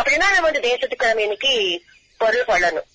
அப்படின்னா 0.00 0.26
நம்ம 0.34 0.40
வந்து 0.40 0.60
தேசத்துக்கு 0.60 1.06
நம்ம 1.06 1.22
இன்னைக்கு 1.22 1.82
பொருள் 2.18 2.44
கொள்ளணும். 2.44 2.88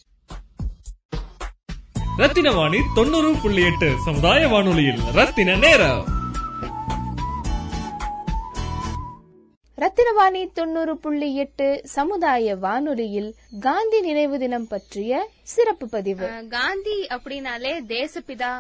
ரத்தின 2.18 2.52
வாணி 2.52 2.80
தொண்ணூறு 2.96 3.36
புள்ளி 3.42 3.66
எட்டு 3.66 3.96
சமுதாய 4.06 4.48
வானொலியில் 4.48 5.02
ரத்தின 5.14 5.56
நேரம். 5.56 6.23
ரத்தினவாணி 9.84 10.42
தொண்ணூறு 10.54 10.94
புள்ளி 10.98 11.28
எட்டு 11.36 11.68
சமுதாய 11.94 12.56
வானொலியில் 12.56 13.30
காந்தி 13.60 14.00
நினைவு 14.02 14.38
தினம் 14.38 14.68
பற்றிய 14.68 15.14
சிறப்பு 15.44 15.86
பதிவு. 15.88 16.28
காந்தி 16.52 16.98
அப்படின்னாலே 17.10 17.72
தேசப்பிதா 17.90 18.52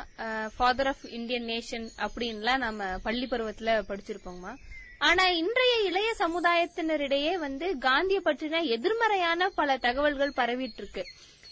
ஃபாதர் 0.55 0.87
ஆஃப் 0.87 1.05
இந்தியன் 1.11 1.45
நேஷன் 1.45 1.85
அப்படின்லாம் 1.99 2.57
நம்ம 2.57 2.87
பள்ளி 3.03 3.27
பருவத்துல 3.27 3.75
படிச்சிருப்போமா 3.89 4.53
ஆனா 5.01 5.23
இன்றைய 5.41 5.75
இளைய 5.83 6.09
சமுதாயத்தினரிடையே 6.19 7.33
வந்து 7.37 7.69
காந்திய 7.79 8.19
பற்றின 8.25 8.63
எதிர்மறையான 8.75 9.49
பல 9.51 9.77
தகவல்கள் 9.77 10.37
பரவிட்டு 10.37 10.81
இருக்கு 10.81 11.03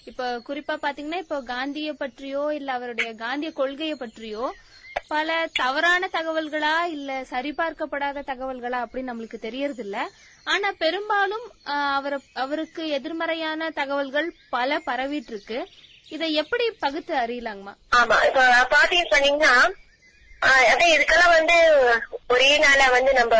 இப்ப 0.05 0.27
குறிப்பா 0.47 0.75
பாத்தீங்கன்னா 0.81 1.21
இப்போ 1.21 1.39
காந்திய 1.49 1.93
பற்றியோ 1.95 2.43
இல்ல 2.53 2.71
அவருடைய 2.73 3.09
காந்திய 3.15 3.51
கொள்கையை 3.53 3.95
பற்றியோ 3.95 4.45
பல 5.09 5.29
தவறான 5.53 6.07
தகவல்களா 6.13 6.75
இல்ல 6.91 7.11
சரிபார்க்கப்படாத 7.29 8.23
தகவல்களா 8.23 8.79
அப்படின்னு 8.83 9.11
நம்மளுக்கு 9.11 9.39
தெரியறது 9.39 9.83
இல்ல 9.83 9.97
ஆனா 10.47 10.69
பெரும்பாலும் 10.79 11.45
ஆஹ், 11.65 11.95
அவர 11.95 12.13
அவருக்கு 12.35 12.83
எதிர்மறையான 12.89 13.69
தகவல்கள் 13.71 14.27
பல 14.49 14.79
பரவிட்டு 14.85 15.33
இருக்கு 15.33 15.59
இதை 16.07 16.29
எப்படி 16.33 16.65
பகுத்து 16.79 17.13
அறியலாங்கம்மா? 17.15 17.73
ஆமா 17.91 18.17
இப்ப 18.25 18.41
சொன்னீங்கன்னா 19.11 19.53
அதான் 20.67 20.93
இதுக்கெல்லாம் 20.93 21.35
வந்து 21.37 21.57
ஒரே 22.27 22.51
நாள 22.57 22.81
வந்து 22.89 23.11
நம்ம 23.13 23.35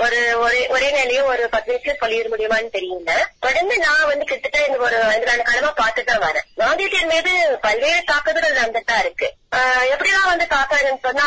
ஒரு 0.00 0.38
ஒரே 0.38 0.66
ஒரே 0.68 0.88
நாளையும் 0.94 1.24
ஒரு 1.24 1.48
பத்து 1.48 1.72
நிமிஷம் 1.72 2.10
சொல்லிட 2.10 2.28
முடியுமான்னு 2.34 2.76
தெரியல. 2.76 3.10
தொடர்ந்து 3.40 3.78
நான் 3.78 4.06
வந்து 4.06 4.24
கிட்டத்தட்ட 4.24 4.66
இந்த 4.66 4.78
ஒரு 4.78 5.02
ஐந்து 5.02 5.42
காலமா 5.42 5.72
பார்த்துட்டு 5.72 6.04
தான் 6.04 6.22
வரேன். 6.22 6.46
காந்தியத்தின் 6.56 7.06
மீது 7.06 7.58
பல்வேறு 7.60 8.04
தாக்குதல்கள் 8.04 8.62
வந்துட்டா 8.62 8.98
இருக்கு. 8.98 9.34
ஆஹ் 9.56 9.84
எப்படிலாம் 9.90 10.24
வந்து 10.24 10.46
தாக்காதுன்னு 10.50 10.98
சொன்னா 11.02 11.26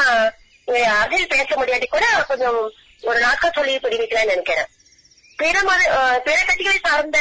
அதில் 1.00 1.28
பேச 1.28 1.56
முடியாட்டி 1.56 1.88
கூட 1.88 2.06
கொஞ்சம் 2.28 2.72
ஒரு 3.02 3.20
நாட்கள் 3.20 3.52
சொல்லி 3.56 3.76
புரிவிக்கலாம்னு 3.76 4.26
நினைக்கிறேன். 4.26 4.68
பிற 5.38 5.62
மத 5.62 5.82
பிற 6.24 6.38
கட்சிகளை 6.42 6.78
சார்ந்த 6.84 7.20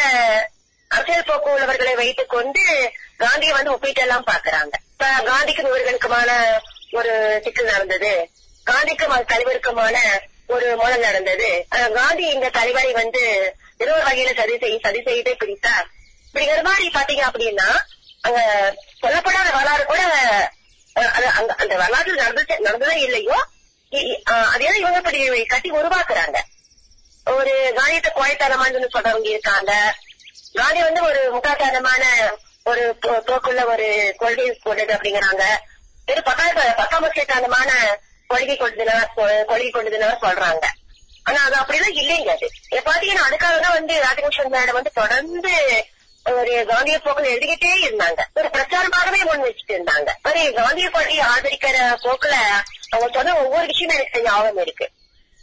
அரசியல் 0.88 1.25
போக்கு 1.26 1.50
உள்ளவர்களை 1.50 1.94
வைத்துக் 1.94 2.28
கொண்டு 2.28 2.92
காந்தியை 3.16 3.54
வந்து 3.54 3.73
ஒப்பிட்டு 3.73 4.00
எல்லாம் 4.00 4.26
பாக்குறாங்க 4.26 4.75
இப்ப 4.92 5.06
காந்திக்கும் 5.25 5.71
இவர்களுக்குமான 5.71 6.30
ஒரு 6.90 7.40
சிக்கல் 7.44 7.64
நடந்தது. 7.64 8.30
காந்திக்கும் 8.64 9.25
தலைவருக்குமான 9.28 9.97
ஒரு 10.46 10.76
மோதல் 10.76 11.00
நடந்தது. 11.00 11.66
காந்தி 11.94 12.26
இந்த 12.26 12.49
தலைவரை 12.49 12.92
வந்து 12.92 13.54
ஏதோ 13.78 13.92
ஒரு 13.92 14.02
வகையில 14.02 14.37
சதி 14.37 14.58
செய் 14.58 14.80
சதி 14.82 14.99
செய்யிட்டே 14.99 15.34
பிடித்தார் 15.34 15.87
இப்படிங்கிற 16.32 16.62
மாதிரி 16.62 16.88
பாத்தீங்க 16.88 17.20
அப்படின்னா 17.20 17.76
அங்க 18.20 18.75
சொல்லப்படாத 19.02 19.52
வரலாறு 19.52 19.84
கூட 19.84 20.02
அந்த 21.37 21.76
வரலாறு 21.76 22.14
நடந்து 22.14 22.58
நடந்ததே 22.58 23.00
இல்லையோ 23.00 23.44
இ- 23.90 24.75
இவங்க 24.76 24.96
இப்படி 24.96 25.44
கட்டி 25.44 25.70
உருவாக்குறாங்க. 25.70 26.37
ஒரு 27.25 27.72
காந்தியத்தை 27.76 28.12
கோயத்தனமானு 28.14 28.87
சொல்றவங்க 28.94 29.28
இருக்காங்க. 29.28 29.94
காந்தி 30.54 30.82
வந்து 30.82 31.02
ஒரு 31.02 31.37
முட்டாள்தனமான 31.37 32.04
ஒரு 32.64 32.96
போ- 33.02 33.20
போக்குள்ள 33.26 33.64
ஒரு 33.64 34.14
கொள்கை 34.18 34.58
போட்டது 34.62 34.94
அப்படிங்கிறாங்க. 34.94 35.42
ஒரு 36.06 36.22
பத்தாம் 36.22 36.75
பத்தாம் 36.76 37.04
வருஷத்தனமான 37.04 37.70
கொள்கை 38.32 38.56
கொண்டதுனால 38.56 39.00
கொள்கை 39.50 39.70
கொண்டதுனால 39.70 40.12
சொல்றாங்க. 40.26 40.66
ஆனா 41.28 41.40
அது 41.46 41.56
அப்படிலாம் 41.62 41.98
இல்லைங்க 42.02 42.30
அது. 42.36 42.46
பாத்தீங்கன்னா 42.90 43.26
அதுக்காக 43.28 43.58
தான் 43.64 43.76
வந்து 43.78 43.96
ராஜகிருஷ்ணன் 44.06 44.54
மேடம் 44.54 44.78
வந்து 44.78 44.92
தொடர்ந்து 45.00 45.52
ஒரு 46.38 46.52
காந்திய 46.68 46.96
போக்குல 47.04 47.30
எழுதிக்கிட்டே 47.34 47.70
இருந்தாங்க. 47.86 48.20
ஒரு 48.38 48.48
பிரச்சாரமாகவே 48.56 49.20
முன் 49.28 49.44
வச்சுட்டு 49.46 49.74
இருந்தாங்க. 49.76 50.10
ஒரு 50.28 50.42
காந்திய 50.58 50.88
கொள்கையை 50.96 51.24
ஆதரிக்கிற 51.34 51.78
போக்குல 52.04 52.34
அவங்க 52.90 53.08
சொன்ன 53.16 53.34
ஒவ்வொரு 53.42 53.66
விஷயமும் 53.70 53.96
எனக்கு 53.96 54.22
ஞாபகம் 54.26 54.62
இருக்கு. 54.64 54.86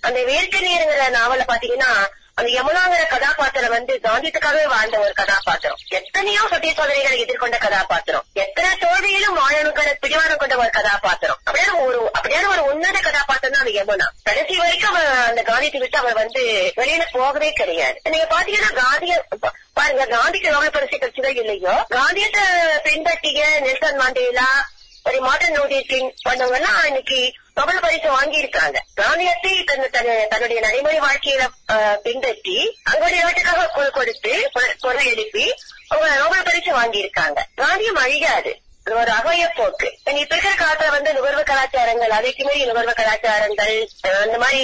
அந்த 0.08 0.20
வேர்க்க 0.30 0.58
நீருங்கிற 0.68 1.06
நாவல 1.18 1.46
பாத்தீங்கன்னா 1.52 1.92
அந்த 2.40 2.50
யமுனாங்கிற 2.58 3.04
கதாபாத்திரம் 3.14 3.74
வந்து 3.76 3.94
காந்தியத்துக்காகவே 4.06 4.66
வாழ்ந்த 4.74 4.98
ஒரு 5.06 5.14
கதாபாத்திரம். 5.22 5.80
எத்தனையோ 5.98 6.44
சத்திய 6.52 6.74
சோதனைகளை 6.78 7.18
எதிர்கொண்ட 7.24 7.58
கதாபாத்திரம். 7.66 8.26
எத்தனை 8.44 8.70
தோல்வியிலும் 8.84 9.40
வாழணுங்கிற 9.42 9.90
பிடிவாரம் 10.04 10.42
கொண்ட 10.42 10.56
ஒரு 10.64 10.72
கதாபாத்திரம். 10.78 11.40
அப்படியான 11.48 11.76
ஒரு 11.88 12.00
அப்படியான 12.18 12.50
ஒரு 12.54 12.64
உன்னத 12.72 12.98
கதாபாத்திரம் 13.08 13.56
தான் 13.56 13.64
அந்த 13.66 13.74
யமுனா. 13.80 14.08
கடைசி 14.30 14.56
வரைக்கும் 14.62 14.92
அவர் 14.94 15.10
அந்த 15.30 15.44
காந்தியத்தை 15.50 15.82
விட்டு 15.84 16.02
அவர் 16.04 16.20
வந்து 16.24 16.44
வெளியில 16.80 17.06
போகவே 17.18 17.52
கிடையாது. 17.62 17.98
நீங்க 18.14 18.28
பாத்தீங்கன்னா 18.36 18.72
காந்திய 18.82 19.16
பாருங்க 19.80 20.06
காந்திக்கு 20.16 20.56
நோபல் 20.56 20.76
பரிசு 20.78 20.96
கிடைச்சதோ 20.98 21.30
இல்லையோ 21.44 21.76
காந்தியத்தை 21.98 22.46
பின்பற்றிய 22.88 23.44
நெல்சன் 23.68 24.02
மாண்டேலா 24.04 24.50
ஒரு 25.10 25.20
மார்டன் 25.26 25.56
லூதர் 25.58 25.90
கிங் 25.92 26.10
பண்ணவங்க 26.26 26.70
இன்னைக்கு 26.90 27.20
நோபல் 27.60 27.82
பரிசு 27.82 28.08
வாங்கியிருக்காங்க 28.12 28.78
காந்தியத்தை 28.96 29.54
தன் 29.64 29.86
தன்னுடைய 30.32 30.60
நடைமுறை 30.62 31.00
வாழ்க்கையில 31.00 31.44
பின்பற்றி 32.04 32.58
அங்குடையவற்றுக்காக 32.92 33.68
குரல் 33.74 33.98
கொடுத்து 33.98 34.34
குரல் 34.82 35.12
எழுப்பி 35.12 35.46
அவங்க 35.90 36.10
நோபல் 36.18 36.48
பரிசு 36.48 36.72
வாங்கியிருக்காங்க. 36.74 37.40
காந்தியம் 37.56 38.02
அழியாது. 38.02 38.52
ஒரு 38.96 39.12
அகய 39.16 39.46
போக்கு. 39.52 39.88
இப்ப 40.14 40.34
இருக்கிற 40.36 40.54
காலத்துல 40.56 40.94
வந்து 40.94 41.10
நுகர்வு 41.16 41.44
கலாச்சாரங்கள் 41.44 42.16
அதைக்கு 42.16 42.44
மீறி 42.46 42.64
நுகர்வு 42.70 42.94
கலாச்சாரங்கள் 42.94 43.74
அஹ், 44.04 44.22
அந்த 44.24 44.38
மாதிரி 44.38 44.62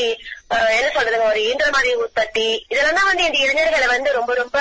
என்ன 0.71 0.87
சொல்றது 0.95 1.19
ஒரு 1.27 1.39
இயந்திர 1.43 1.69
மாதிரி 1.71 1.91
உற்பத்தி 1.95 2.45
இதெல்லாம் 2.71 2.97
தான் 2.99 3.09
வந்து 3.09 3.25
இந்த 3.27 3.39
இளைஞர்களை 3.43 3.87
வந்து 3.87 4.11
ரொம்ப 4.13 4.33
ரொம்ப 4.35 4.57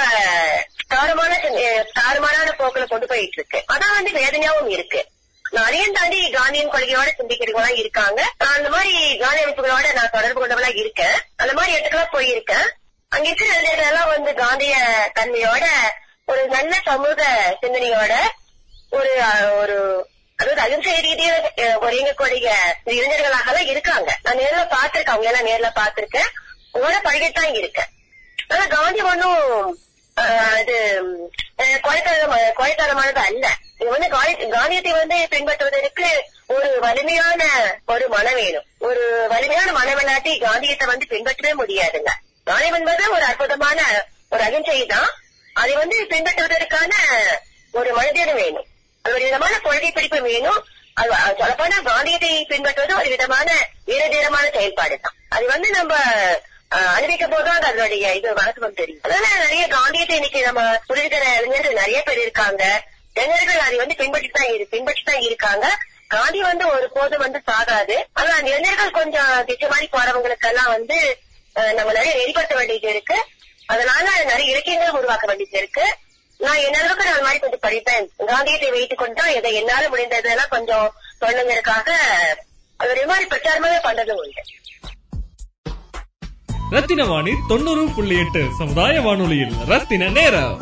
தாறுமான 0.88 1.32
அஹ், 1.62 1.84
தாறுமாறான 1.94 2.54
போக்குல 2.58 2.86
கொண்டு 2.86 3.06
போயிட்டு 3.06 3.38
இருக்கு. 3.40 3.60
அதான் 3.68 3.96
வந்து 3.98 4.12
வேதனையாவும் 4.18 4.70
இருக்கு. 4.70 5.00
அதையும் 5.62 5.92
தாண்டி 5.92 6.18
காந்தியன் 6.30 6.72
கொள்கையோட 6.74 7.08
சிந்திக்கிறவங்களா 7.18 7.70
இருக்காங்க. 7.82 8.20
நான் 8.38 8.56
அந்த 8.56 8.68
மாதிரி 8.68 9.16
காந்தி 9.16 9.42
அமைப்புகளோட 9.44 9.92
நான் 9.92 10.14
தொடர்பு 10.14 10.40
கொண்டவளா 10.40 10.76
இருக்கேன். 10.76 11.16
அந்த 11.36 11.52
மாதிரி 11.52 11.74
இடத்துக்குலாம் 11.74 12.14
போயிருக்கேன். 12.16 12.66
அங்க 13.08 13.28
இருக்கிற 13.28 13.82
எல்லாம் 13.90 14.12
வந்து 14.14 14.34
காந்திய 14.34 14.76
தன்மையோட 15.18 15.66
ஒரு 16.32 16.42
நல்ல 16.48 16.74
சமூக 16.84 17.22
சிந்தனையோட 17.62 18.14
ஒரு 18.90 19.12
ஒரு 19.60 19.76
அதாவது 20.38 20.60
அகிம்சை 20.60 20.94
ரீதியில 21.06 21.34
ஒருங்கக்கூடிய 21.86 22.48
ஒரு 22.84 22.94
இளைஞர்களாக 22.98 23.52
தான் 23.56 23.70
இருக்காங்க. 23.72 24.10
நான் 24.22 24.40
நேர்ல 24.42 24.62
பாத்திருக்கேன் 24.76 25.14
அவங்க 25.14 25.28
எல்லாம் 25.30 25.48
நேர்ல 25.50 25.68
பாத்திருக்கேன் 25.80 26.30
உங்களோட 26.74 26.98
பழகித்தான் 27.08 27.54
இருக்கேன். 27.60 27.90
ஆனா 28.48 28.64
காந்தி 28.66 29.02
ஒன்னும் 29.10 29.78
இது 30.60 30.76
அஹ், 31.58 31.80
கொலைத்தனமானது 32.56 33.20
அல்ல. 33.24 33.46
இது 33.78 33.90
வந்து 33.90 34.08
காந்தி- 34.08 34.48
காந்தியத்தை 34.48 34.92
வந்து 34.92 35.28
பின்பற்றுவதற்கு 35.30 36.06
ஒரு 36.46 36.80
வலிமையான 36.80 37.42
ஒரு 37.86 38.08
மனம் 38.08 38.34
வேணும். 38.34 38.64
ஒரு 38.78 39.26
வலிமையான 39.28 39.72
மனம் 39.72 39.98
இல்லாட்டி 39.98 40.40
காந்தியத்தை 40.40 40.86
வந்து 40.86 41.06
பின்பற்றவே 41.08 41.52
முடியாதுங்க. 41.62 42.10
காந்தியம் 42.44 42.74
என்பது 42.74 43.10
ஒரு 43.10 43.24
அற்புதமான 43.24 43.80
ஒரு 44.30 44.42
அகிம்சை 44.42 44.86
தான் 44.86 45.08
அதை 45.54 45.74
வந்து 45.74 46.04
பின்பற்றுவதற்கான 46.04 46.92
ஒரு 47.72 47.92
மனிதனும் 47.92 48.34
வேணும். 48.34 48.66
அது 49.02 49.14
ஒரு 49.14 49.24
விதமான 49.24 49.58
கொள்கை 49.58 49.92
பிடிப்பு 49.92 50.22
வேணும். 50.22 50.64
அது 50.94 51.12
அது 51.12 51.44
சொல்லப்போனா 51.44 51.82
காந்தியத்தை 51.82 52.44
பின்பற்றுவது 52.44 52.96
ஒரு 52.96 53.08
விதமான 53.08 53.48
வீரதீரமான 53.86 54.52
செயல்பாடு 54.52 54.98
தான் 55.00 55.14
அது 55.28 55.46
வந்து 55.46 55.70
நம்ம 55.70 55.94
அஹ், 56.74 56.90
அனுபவிக்கும் 56.94 57.32
போதுதான் 57.32 57.58
அதனுடைய 57.62 58.06
இது 58.18 58.28
வழக்கம் 58.38 58.78
தெரியும். 58.78 59.02
அதனால 59.06 59.34
நிறைய 59.42 59.64
காந்தியத்தை 59.74 60.14
இன்னைக்கு 60.16 60.40
நம்ம 60.46 60.60
புரிஞ்சுக்கிற 60.88 61.24
இளைஞர்கள் 61.38 61.80
நிறைய 61.80 61.98
பேர் 62.02 62.22
இருக்காங்க. 62.22 62.62
இளைஞர்கள் 63.16 63.64
அதை 63.66 63.76
வந்து 63.80 63.98
பின்பற்றி 64.00 64.28
தான் 64.30 64.70
பின்பற்றி 64.72 65.02
தான் 65.02 65.26
இருக்காங்க. 65.26 65.66
காந்தி 66.14 66.40
வந்து 66.42 66.64
ஒரு 66.72 66.86
போதும் 66.96 67.24
வந்து 67.24 67.40
சாகாது. 67.46 67.96
ஆனா 68.14 68.30
அந்த 68.34 68.48
இளைஞர்கள் 68.52 68.98
கொஞ்சம் 68.98 69.30
திட்ட 69.48 69.64
மாதிரி 69.68 69.86
போறவங்களுக்கு 69.94 70.48
எல்லாம் 70.50 70.72
வந்து 70.76 70.98
நம்ம 71.76 71.90
நிறைய 71.92 72.12
வெளிப்படுத்த 72.16 72.54
வேண்டியது 72.56 72.88
இருக்கு. 72.94 73.18
அதனால 73.68 74.02
நிறைய 74.24 74.52
இலக்கியங்கள் 74.52 74.98
உருவாக்க 74.98 75.26
வேண்டியது 75.26 75.58
இருக்கு. 75.58 75.84
நான் 76.40 76.64
என்ன 76.64 76.76
அளவுக்கு 76.80 77.04
நான் 77.08 77.24
மாதிரி 77.26 77.40
கொஞ்சம் 77.40 77.64
படிப்பேன்? 77.64 78.06
காந்தியத்தை 78.28 78.70
வைத்துக் 78.72 79.00
கொண்டு 79.00 79.18
தான் 79.20 79.34
இதை 79.36 79.52
என்னால 79.60 79.84
முடிந்ததெல்லாம் 79.88 80.54
கொஞ்சம் 80.54 80.86
சொல்லுங்கிறதுக்காக 81.20 81.90
அது 82.80 82.90
ஒரு 82.92 83.04
மாதிரி 83.10 83.26
பிரச்சாரமாவே 83.30 83.78
பண்றது 83.84 84.14
உண்டு 84.20 84.42
ரத்தின 86.70 87.04
வாணி 87.04 87.30
தொண்ணூறு 87.48 87.88
புள்ளி 87.96 88.18
எட்டு 88.18 88.48
சமுதாய 88.58 89.00
வானொலியில். 89.00 89.52
ரத்தின 89.66 90.08
நேரம். 90.08 90.58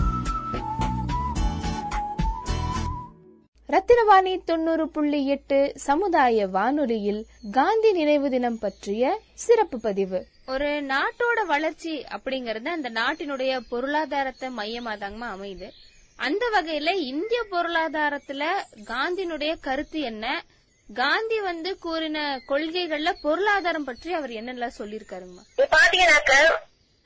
ரத்தினவாணி 3.68 4.44
தொண்ணூறு 4.44 4.88
புள்ளி 4.88 5.26
எட்டு 5.26 5.72
சமுதாய 5.74 6.46
வானொலியில் 6.46 7.26
காந்தி 7.52 7.92
நினைவு 7.92 8.30
தினம் 8.30 8.58
பற்றிய 8.58 9.20
சிறப்பு 9.34 9.80
பதிவு. 9.80 10.26
ஒரு 10.46 10.86
நாட்டோட 10.86 11.46
வளர்ச்சி 11.46 12.04
அப்படிங்கறது 12.10 12.64
அந்த 12.64 12.90
நாட்டினுடைய 12.90 13.60
பொருளாதாரத்தை 13.68 14.48
மையமா 14.56 14.88
தாங்கம்மா 14.88 15.26
அமையுது. 15.40 15.70
அந்த 16.16 16.50
வகையில 16.54 16.90
இந்திய 16.90 17.44
பொருளாதாரத்துல 17.50 18.44
காந்தியினுடைய 18.84 19.56
கருத்து 19.60 20.00
என்ன? 20.00 20.44
காந்தி 20.88 21.38
வந்து 21.50 21.70
கூறின 21.84 22.18
கொள்கைகள்ல 22.50 23.10
பொருளாதாரம் 23.24 23.86
பற்றி 23.88 24.10
அவர் 24.18 24.32
என்னெல்லாம் 24.40 24.78
சொல்லியிருக்காருங்கம்மா 24.80 25.44
பாத்தீங்கன்னாக்க 25.76 26.32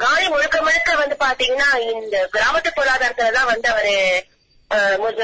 காந்தி 0.00 0.26
முழுக்க 0.32 0.56
முழுக்க 0.66 0.94
வந்து 1.02 1.16
பாத்தீங்கன்னா 1.26 1.68
இந்த 1.92 2.16
கிராமத்து 2.34 2.70
பொருளாதாரத்துல 2.78 3.36
தான் 3.36 3.50
வந்து 3.52 3.68
அவரு 3.74 3.94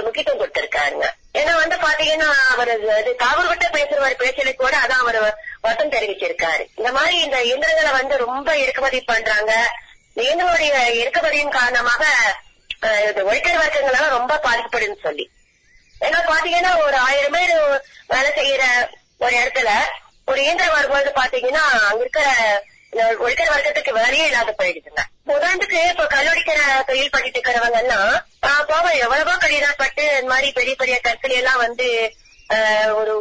முக்கியத்துவம் 0.06 0.40
கொடுத்திருக்காருங்க. 0.40 1.06
ஏன்னா 1.38 1.52
வந்து 1.62 1.76
பாத்தீங்கன்னா 1.86 2.28
அவர் 2.52 2.70
இது 3.00 3.12
காவல் 3.24 3.48
விட்டு 3.50 3.66
பேசுறவர் 3.76 4.20
பேச்சலை 4.22 4.52
கூட 4.54 4.74
அதான் 4.82 5.02
அவர் 5.04 5.18
வருத்தம் 5.64 5.92
தெரிவிச்சிருக்காரு. 5.94 6.64
இந்த 6.78 6.90
மாதிரி 6.96 7.16
இந்த 7.26 7.38
இயந்திரங்களை 7.48 7.92
வந்து 8.00 8.16
ரொம்ப 8.26 8.48
இறக்குமதி 8.62 9.00
பண்றாங்க. 9.12 9.52
இந்த 10.10 10.22
இயந்திரங்களுடைய 10.26 10.74
இறக்குமதியின் 11.02 11.56
காரணமாக 11.58 12.04
ஒழிக்கிற 13.30 13.56
வர்க்கங்களால 13.62 14.08
ரொம்ப 14.18 14.40
பாதிக்கப்படுதுன்னு 14.46 15.04
சொல்லி. 15.08 15.26
ஏன்னா 16.02 16.20
பாத்தீங்கன்னா 16.32 16.72
ஒரு 16.84 16.96
ஆயிரம் 16.98 17.32
பேர் 17.32 17.54
வேலை 18.06 18.30
செய்யற 18.38 18.64
ஒரு 19.18 19.34
இடத்துல 19.36 19.70
ஒரு 20.26 20.42
இயந்திரம் 20.42 20.76
வரும்போது 20.76 21.10
பாத்தீங்கன்னா 21.20 21.64
அங்க 21.88 22.00
இருக்கிற 22.00 22.24
இந்த 22.92 23.04
வர்க்கத்துக்கு 23.50 23.92
வேலையே 23.92 24.24
இல்லாத 24.26 24.54
போயிடுதுங்க. 24.58 25.02
உதாரணத்துக்கு 25.26 25.78
இப்ப 25.90 26.06
கல்லூரிக்கிற 26.06 26.58
தொழில் 26.86 27.10
பண்ணிட்டு 27.10 27.38
இருக்கிறவங்க 27.38 27.78
எல்லாம் 27.78 28.10
ஆஹ் 28.40 28.58
எவ்வளவோ 28.62 28.90
எவ்வளவோ 29.04 29.34
கடினப்பட்டு 29.36 30.04
இந்த 30.18 30.30
மாதிரி 30.32 30.48
பெரிய 30.52 30.74
பெரிய 30.74 30.96
கற்களை 31.00 31.36
எல்லாம் 31.36 31.62
வந்து 31.66 31.86
ஒரு 32.94 33.12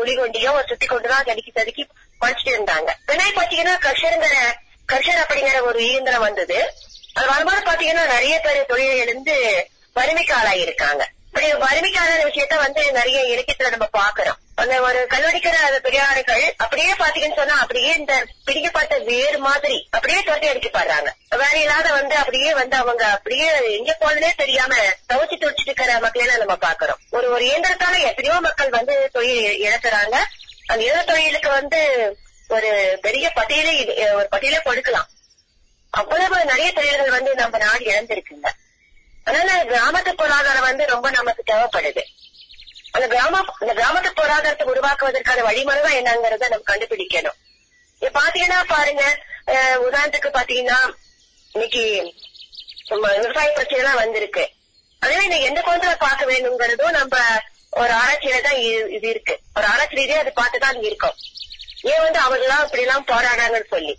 ஒளி 0.00 0.14
கொண்டியோ 0.14 0.50
ஒரு 0.52 0.66
சுத்தி 0.68 0.86
கொண்டுதான் 0.86 1.24
தடுக்கி 1.24 1.52
தடுக்கி 1.52 1.84
படிச்சுட்டு 2.20 2.52
இருந்தாங்க. 2.56 2.90
பின்னாடி 3.08 3.32
பாத்தீங்கன்னா 3.38 3.74
கர்ஷருங்கிற 3.86 4.36
கஷர் 4.88 5.22
அப்படிங்கிற 5.22 5.60
ஒரு 5.62 5.80
இயந்திரம் 5.86 6.20
வந்தது. 6.20 6.58
அது 7.14 7.26
வரும்போது 7.26 7.60
பாத்தீங்கன்னா 7.70 8.06
நிறைய 8.06 8.40
பேர் 8.40 8.66
தொழிலிருந்து 8.66 9.34
வறுமைக்கு 9.96 10.34
ஆளாயிருக்காங்க 10.34 11.02
இப்படி 11.36 11.64
வறுமைக்கான 11.64 12.20
விஷயத்த 12.22 12.56
வந்து 12.56 12.92
நிறைய 12.92 13.22
இலக்கியத்துல 13.22 13.70
நம்ம 13.70 13.88
பாக்குறோம் 13.98 14.36
அந்த 14.54 14.80
ஒரு 14.80 15.06
கல்லூரிக்கிற 15.10 15.46
அந்த 15.46 15.80
பெரியார்கள் 15.80 16.54
அப்படியே 16.56 16.92
பாத்தீங்கன்னு 16.92 17.36
சொன்னா 17.36 17.60
அப்படியே 17.60 17.94
இந்த 17.94 18.26
பிடிக்கப்பட்ட 18.44 18.98
வேறு 18.98 19.38
மாதிரி 19.38 19.88
அப்படியே 19.90 20.22
துரத்தி 20.22 20.48
அடிக்கப்படுறாங்க 20.48 21.08
வேற 21.28 21.58
இல்லாத 21.58 21.92
வந்து 21.92 22.14
அப்படியே 22.14 22.54
வந்து 22.54 22.76
அவங்க 22.76 23.06
அப்படியே 23.06 23.76
எங்க 23.76 23.96
போனதே 24.00 24.32
தெரியாம 24.36 24.76
தவிச்சு 25.12 25.36
துடிச்சிட்டு 25.36 25.60
இருக்கிற 25.64 25.98
மக்களெல்லாம் 25.98 26.46
நம்ம 26.46 26.54
பாக்குறோம் 26.54 27.10
ஒரு 27.10 27.30
ஒரு 27.30 27.44
இயந்திரத்தால 27.44 28.00
எத்தனையோ 28.00 28.40
மக்கள் 28.40 28.70
வந்து 28.70 29.10
தொழில் 29.12 29.62
இழக்கிறாங்க. 29.62 30.16
அந்த 30.66 30.82
இயந்திர 30.82 31.04
தொழிலுக்கு 31.04 31.50
வந்து 31.50 32.12
ஒரு 32.48 32.98
பெரிய 33.02 33.32
பட்டியலே 33.36 33.84
இது- 33.84 34.12
ஒரு 34.12 34.28
பட்டியலே 34.30 34.62
கொடுக்கலாம். 34.62 35.08
அவ்வளவு 35.90 36.44
நிறைய 36.44 36.72
தொழில்கள் 36.72 37.10
வந்து 37.10 37.34
நம்ம 37.34 37.58
நாடு 37.58 37.78
இழந்திருக்குங்க. 37.78 38.48
அதனால 39.26 39.50
கிராமத்து 39.64 40.10
பொருளாதாரம் 40.12 40.62
வந்து 40.62 40.86
ரொம்ப 40.86 41.10
நமக்கு 41.10 41.42
தேவைப்படுது. 41.46 42.02
அந்த 42.92 43.06
கிராம 43.08 43.40
அந்த 43.60 43.72
கிராமத்து 43.74 44.10
பொருளாதாரத்தை 44.12 44.66
உருவாக்குவதற்கான 44.66 45.42
வழிமுறை 45.42 45.80
தான் 45.82 45.98
என்னங்கறத 46.00 46.48
நம்ம 46.48 46.66
கண்டுபிடிக்கணும். 46.66 47.38
இப்ப 48.02 48.20
பாத்தீங்கன்னா 48.20 48.60
பாருங்க 48.66 49.04
அஹ், 49.46 49.78
உதாரணத்துக்கு 49.86 50.30
பாத்தீங்கன்னா 50.30 50.78
இன்னைக்கு 51.54 51.82
விவசாய 53.16 53.48
பிரச்சனை 53.50 53.78
எல்லாம் 53.78 53.96
வந்திருக்கு. 53.96 54.44
அதனால 55.02 55.24
இன்னைக்கு 55.24 55.46
எந்த 55.46 55.60
கோணத்துல 55.60 55.96
பார்க்க 55.98 56.30
வேணுங்கிறதும் 56.30 56.90
நம்ம 56.90 57.14
ஒரு 57.72 57.92
ஆராய்ச்சியில 57.92 58.40
தான் 58.40 58.58
இ- 58.60 58.90
இது 58.90 59.06
இருக்கு. 59.08 59.34
ஒரு 59.56 59.66
ஆராய்ச்சி 59.66 59.96
ரீதியா 59.96 60.18
அது 60.18 60.32
பார்த்துதான் 60.36 60.78
இருக்கும். 60.82 61.16
ஏன் 61.84 62.02
வந்து 62.02 62.18
அவங்கெல்லாம் 62.20 62.64
இப்படி 62.64 62.82
எல்லாம் 62.82 63.06
போராடுறாங்கன்னு 63.06 63.70
சொல்லி. 63.70 63.94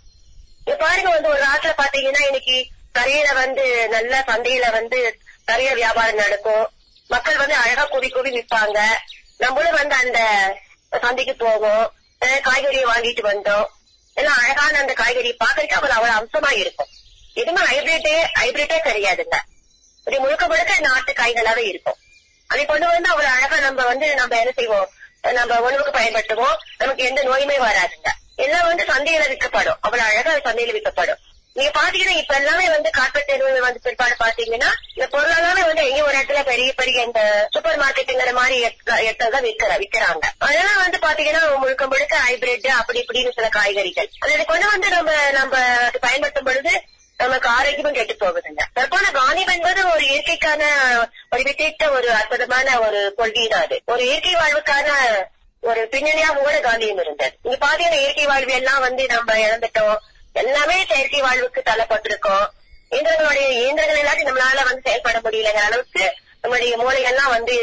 இப்ப 0.60 0.76
பாருங்க 0.76 1.10
வந்து 1.10 1.28
ஒரு 1.28 1.42
நாட்டுல 1.42 1.72
பாத்தீங்கன்னா 1.78 2.22
இன்னைக்கு 2.26 2.56
கரையில 2.92 3.32
வந்து 3.32 3.88
நல்ல 3.88 4.24
சந்தையில 4.26 4.70
வந்து 4.70 5.18
நிறைய 5.46 5.74
வியாபாரம் 5.74 6.14
நடக்கும். 6.14 6.70
மக்கள் 7.08 7.36
வந்து 7.36 7.54
அழகா 7.54 7.88
குவி 7.88 8.08
குவி 8.08 8.30
நிற்பாங்க 8.30 8.78
நம்மளும் 9.38 9.74
வந்து 9.74 9.94
அந்த 9.94 10.20
சந்தைக்கு 11.00 11.34
போவோம். 11.34 11.92
காய்கறியை 12.20 12.84
வாங்கிட்டு 12.84 13.22
வந்தோம். 13.22 13.66
எல்லாம் 14.14 14.38
அழகான 14.42 14.78
அந்த 14.78 14.92
காய்கறி 14.92 15.36
பாக்குறதுக்கு 15.44 15.76
அவ்வளவு 15.78 15.92
அவ்வளவு 15.92 16.18
அம்சமா 16.18 16.52
இருக்கும். 16.52 16.86
எதுவுமே 17.34 17.66
ஹைபிரிட்டே 17.66 18.26
ஹைபிரிட்டே 18.40 18.78
கிடையாதுங்க 18.84 19.36
இப்படி 19.98 20.18
முழுக்க 20.18 20.46
முழுக்க 20.46 20.78
நாட்டு 20.78 21.12
காய்களாவே 21.12 21.64
இருக்கும். 21.64 21.98
அதை 22.46 22.64
கொண்டு 22.64 22.86
வந்து 22.86 23.08
அவ்வளவு 23.08 23.34
அழகா 23.34 23.58
நம்ம 23.58 23.84
வந்து 23.84 24.14
நம்ம 24.14 24.38
என்ன 24.38 24.52
செய்வோம்? 24.56 24.90
நம்ம 25.20 25.60
உணவுக்கு 25.60 25.98
பயன்படுத்துவோம். 25.98 26.56
நமக்கு 26.78 27.04
எந்த 27.04 27.22
நோயுமே 27.22 27.56
வராதுங்க. 27.58 28.10
எல்லாம் 28.36 28.66
வந்து 28.66 28.84
சந்தையில 28.84 29.28
விற்கப்படும். 29.28 29.78
அவ்வளவு 29.80 30.08
அழகா 30.08 30.32
அது 30.32 30.50
சந்தையில 30.50 30.72
விற்கப்படும். 30.72 31.18
நீங்க 31.56 31.70
பாத்தீங்கன்னா 31.76 32.14
இப்ப 32.20 32.34
எல்லாமே 32.40 32.66
வந்து 32.74 32.90
கார்பரேட் 32.96 33.30
நிறுவனம் 33.32 33.64
வந்து 33.66 33.80
பிற்பாடு 33.84 34.14
பாத்தீங்கன்னா 34.24 34.68
இந்த 34.94 35.06
பொருளாதாரம் 35.14 35.68
வந்து 35.68 35.86
எங்க 35.88 36.02
ஒரு 36.08 36.16
இடத்துல 36.18 36.42
பெரிய 36.50 36.72
பெரிய 36.80 37.06
இந்த 37.08 37.20
சூப்பர் 37.54 37.80
மார்க்கெட்டுங்கிற 37.82 38.32
மாதிரி 38.40 38.56
இடத்துல 39.06 39.30
தான் 39.34 39.46
விற்கிற 39.46 39.72
விற்கிறாங்க. 39.82 40.24
அதெல்லாம் 40.46 40.82
வந்து 40.84 40.98
பாத்தீங்கன்னா 41.06 41.42
முழுக்க 41.62 41.86
முழுக்க 41.86 42.14
ஹைபிரிட் 42.26 42.68
அப்படி 42.80 43.00
இப்படின்னு 43.02 43.34
சில 43.38 43.48
காய்கறிகள். 43.48 44.10
அதை 44.22 44.44
கொண்டு 44.44 44.68
வந்து 44.74 44.90
நம்ம 44.96 45.10
நம்ம 45.38 45.54
அது 45.86 45.98
பயன்படுத்தும் 46.06 46.48
பொழுது 46.50 46.74
நமக்கு 47.20 47.48
ஆரோக்கியமும் 47.48 47.96
கெட்டு 47.96 48.14
போகுதுங்க. 48.16 48.62
தற்போது 48.76 49.08
கானியம் 49.18 49.54
என்பது 49.54 49.80
ஒரு 49.94 50.04
இயற்கைக்கான 50.10 50.62
ஒரு 51.32 51.42
வித்திட்ட 51.48 51.90
ஒரு 51.90 52.08
அற்புதமான 52.18 52.78
ஒரு 52.80 53.00
கொள்கை 53.16 53.46
தான் 53.48 53.64
அது. 53.66 53.78
ஒரு 53.86 54.02
இயற்கை 54.10 54.34
வாழ்வுக்கான 54.34 54.88
ஒரு 55.62 55.80
பின்னணியா 55.92 56.28
கூட 56.36 56.60
காந்தியம் 56.60 57.02
இருந்தது. 57.04 57.34
இங்க 57.46 57.58
பாத்தீங்கன்னா 57.66 58.00
இயற்கை 58.04 58.26
வாழ்வு 58.26 58.54
எல்லாம் 58.60 58.84
வந்து 58.86 59.04
நம்ம 59.06 59.38
இழந்துட்டோம். 59.46 59.98
எல்லாமே 60.32 60.86
செயற்கை 60.88 61.20
வாழ்வுக்கு 61.20 61.62
தள்ளப்பட்டிருக்கோம். 61.70 62.46
இயந்திரங்களுடைய 62.90 63.48
இயந்திரங்கள் 63.50 64.02
எல்லாத்தையும் 64.02 64.30
நம்மளால 64.30 64.64
வந்து 64.64 64.82
செயல்பட 64.84 65.18
முடியலங்கிற 65.18 65.64
அளவுக்கு 65.70 66.14
நம்மளுடைய 66.42 66.74
மூளைகள்லாம் 66.76 67.34
வந்து 67.36 67.56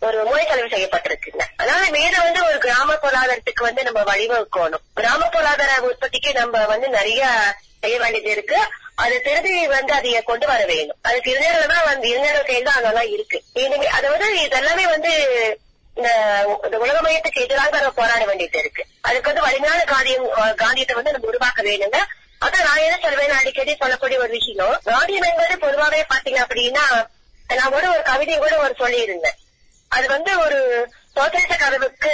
ஒரு 0.00 0.24
மூளை 0.24 0.46
செலவு 0.46 0.68
செய்யப்பட்டிருக்குங்க. 0.68 1.44
அதனால 1.56 1.90
மேல 1.90 2.22
வந்து 2.22 2.44
ஒரு 2.44 2.58
கிராம 2.58 2.94
பொருளாதாரத்துக்கு 2.94 3.62
வந்து 3.62 3.82
நம்ம 3.82 4.00
வழிவகுக்கணும். 4.02 4.84
கிராம 4.94 5.26
பொருளாதார 5.26 5.80
உற்பத்திக்கு 5.80 6.32
நம்ம 6.32 6.66
வந்து 6.66 6.88
நிறைய 6.88 7.30
செய்ய 7.80 7.98
வேண்டியது 7.98 8.30
இருக்கு. 8.30 8.58
அது 8.94 9.22
திரும்பி 9.22 9.66
வந்து 9.66 9.92
அதை 9.92 10.22
கொண்டு 10.22 10.46
வர 10.46 10.64
வேணும். 10.64 10.96
அதுக்கு 11.02 11.30
இளைஞர்கள் 11.30 11.66
தான் 11.66 11.84
வந்து 11.84 12.08
இளைஞர்கள் 12.08 12.44
கையில் 12.44 12.64
தான் 12.64 12.74
அதெல்லாம் 12.74 13.08
இருக்கு 13.08 13.42
அதாவது 13.90 14.26
இதெல்லாமே 14.46 14.82
வந்து 14.82 15.12
இந்த 15.98 16.10
உலகமயத்துக்கு 16.18 16.82
உலக 16.84 16.98
மையத்துக்கு 17.06 17.42
எதிராக 17.44 17.80
நம்ம 17.80 17.94
போராட 18.00 18.22
வேண்டியது 18.28 18.58
இருக்கு. 18.62 18.82
அதுக்கு 19.08 19.30
வந்து 19.30 19.46
வலிமையான 19.46 19.80
காந்தியம் 19.92 20.28
காந்தியத்தை 20.62 20.94
வந்து 20.98 21.14
நம்ம 21.14 21.30
உருவாக்க 21.32 21.62
வேணுங்க. 21.68 21.98
அதான் 22.44 22.66
நான் 22.68 22.84
என்ன 22.86 22.96
சொல்வேன் 23.02 23.40
அடிக்கடி 23.40 23.72
சொல்லக்கூடிய 23.82 24.18
ஒரு 24.24 24.32
விஷயம். 24.38 24.72
காந்தியம் 24.88 25.28
என்பது 25.30 25.56
பொதுவாகவே 25.66 26.00
பாத்தீங்க 26.12 26.40
அப்படின்னா 26.46 26.86
நான் 27.58 27.74
கூட 27.76 27.86
ஒரு 27.94 28.02
கவிதை 28.10 28.36
கூட 28.38 28.54
ஒரு 28.64 28.74
சொல்லியிருந்தேன். 28.82 29.38
அது 29.90 30.06
வந்து 30.14 30.32
ஒரு 30.44 30.58
சோசியலிச 31.16 31.54
கதவுக்கு 31.62 32.12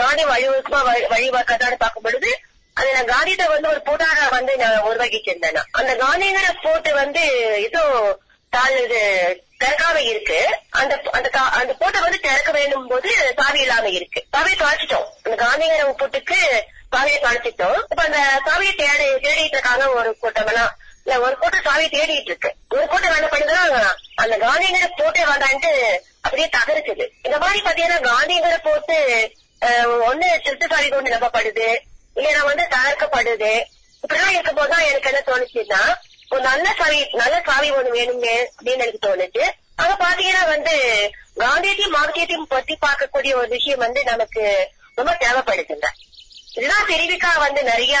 காந்தி 0.00 0.24
வழிவகுமா 0.32 0.80
வழிவகுக்கதான்னு 1.12 1.82
பார்க்கும் 1.82 2.06
பொழுது 2.06 2.30
அது 2.76 2.88
நான் 2.96 3.10
காந்தியத்தை 3.12 3.46
வந்து 3.54 3.70
ஒரு 3.72 3.80
பூட்டாக 3.88 4.28
வந்து 4.36 4.52
நான் 4.62 4.84
உருவாக்கிச்சிருந்தேன் 4.88 5.58
அந்த 5.80 5.92
காந்திங்கிற 6.04 6.48
போட்டு 6.66 6.90
வந்து 7.02 7.22
இதோ 7.66 7.84
தாழ் 8.52 8.76
இது 8.84 9.00
திறக்காம 9.62 9.96
இருக்கு. 10.10 10.38
அந்த 10.80 10.94
அந்த 11.18 11.28
அந்த 11.60 11.72
போட்டை 11.80 12.00
வந்து 12.06 12.20
திறக்க 12.26 12.50
வேண்டும் 12.58 12.86
போது 12.92 13.10
சாவி 13.40 13.60
இல்லாம 13.66 13.88
இருக்கு. 13.98 14.20
சாவியை 14.36 14.56
தொலைச்சிட்டோம். 14.62 15.08
அந்த 15.24 15.36
காந்திங்கிற 15.44 15.90
போட்டுக்கு 16.02 16.38
சாவியை 16.94 17.18
தொலைச்சிட்டோம். 17.26 17.78
இப்ப 17.90 18.02
அந்த 18.08 18.20
சாவியை 18.46 18.72
தேடி 18.80 19.06
தேடிட்டு 19.26 19.56
இருக்காங்க 19.58 19.84
ஒரு 19.98 20.10
கூட்டமெல்லாம் 20.22 20.72
இல்ல 21.04 21.14
ஒரு 21.26 21.34
கூட்டம் 21.42 21.66
சாவியை 21.68 21.88
தேடிட்டு 21.94 22.30
இருக்கு. 22.30 22.50
ஒரு 22.74 22.86
கூட்டம் 22.90 23.16
என்ன 23.18 23.28
பண்ணுதுன்னா 23.34 23.92
அந்த 24.22 24.34
காந்திங்கிற 24.46 24.88
போட்டே 24.98 25.22
வேண்டான்ட்டு 25.30 25.72
அப்படியே 26.26 26.48
தகருக்குது. 26.56 27.06
இந்த 27.22 27.36
மாதிரி 27.44 27.60
பாத்தீங்கன்னா 27.66 28.00
காந்திங்கிற 28.10 28.58
போட்டு 28.68 28.98
ஒண்ணு 30.10 30.28
திருட்டு 30.44 30.66
சாவி 30.72 30.88
கொண்டு 30.88 31.14
நம்பப்படுது 31.14 31.68
இல்லைன்னா 32.16 32.42
வந்து 32.50 32.64
தகர்க்கப்படுது. 32.76 33.52
இப்படிலாம் 34.04 34.32
இருக்கும் 34.34 34.58
போதுதான் 34.60 34.86
எனக்கு 34.90 35.10
என்ன 35.10 35.20
தோணுச்சுன்னா 35.26 35.82
ஒரு 36.32 36.42
நல்ல 36.48 36.66
சாவி 36.78 37.00
நல்ல 37.20 37.36
சாவி 37.48 37.68
ஒண்ணு 37.78 37.90
வேணுமே 37.96 38.36
அப்படின்னு 38.56 38.84
எனக்கு 38.84 39.06
தோணுச்சு. 39.06 39.44
அங்க 39.80 39.94
பாத்தீங்கன்னா 40.04 40.44
வந்து 40.54 40.74
காந்தியத்தையும் 41.42 41.96
மார்க்கியத்தையும் 41.96 42.50
பத்தி 42.54 42.74
பார்க்கக்கூடிய 42.86 43.32
ஒரு 43.40 43.48
விஷயம் 43.56 43.84
வந்து 43.86 44.00
நமக்கு 44.04 44.42
ரொம்ப 44.98 45.12
தேவைப்படுதுங்க. 45.22 45.88
இதுதான் 46.56 46.90
தெரிவிக்கா 46.92 47.30
வந்து 47.44 47.60
நிறைய 47.72 47.94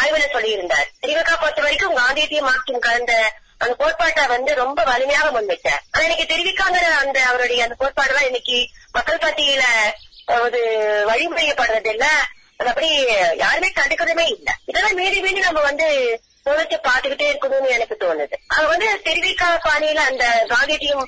ஆய்வுல 0.00 0.24
சொல்லியிருந்தார். 0.34 0.88
தெரிவிக்கா 1.04 1.34
பொறுத்த 1.42 1.62
வரைக்கும் 1.66 1.96
காந்தியத்தையும் 2.00 2.48
மார்க்சியம் 2.50 2.84
கலந்த 2.86 3.12
அந்த 3.62 3.74
கோட்பாட்டை 3.80 4.24
வந்து 4.26 4.54
ரொம்ப 4.54 4.80
வலிமையாக 4.90 5.28
முன்வைச்சார் 5.34 5.82
ஆனா 5.92 6.02
இன்னைக்கு 6.06 6.26
தெரிவிக்காங்கிற 6.32 6.86
அந்த 7.02 7.18
அவருடைய 7.30 7.60
அந்த 7.66 7.76
கோட்பாடுலாம் 7.82 8.28
இன்னைக்கு 8.30 8.56
மக்கள் 8.92 9.24
பத்தியில 9.24 9.64
ஒரு 10.44 10.60
வழிமுறையப்படுறது 11.10 11.90
இல்ல 11.94 12.06
அது 12.58 12.68
அப்படி 12.72 12.88
யாருமே 13.42 13.68
கண்டுக்கிறதுமே 13.78 14.26
இல்ல. 14.36 14.50
இதெல்லாம் 14.66 14.98
மீறி 15.00 15.18
மீறி 15.20 15.40
நம்ம 15.40 15.60
வந்து 15.70 15.88
உணர்ச்சி 16.52 16.76
பாத்துக்கிட்டே 16.86 17.26
இருக்கணும்னு 17.30 17.68
எனக்கு 17.74 17.96
தோணுது. 18.00 18.36
அது 18.54 18.66
வந்து 18.70 18.88
தெரிவிக்கா 19.04 19.46
பாணியில 19.66 20.00
அந்த 20.10 20.24
காந்தியத்தையும் 20.50 21.04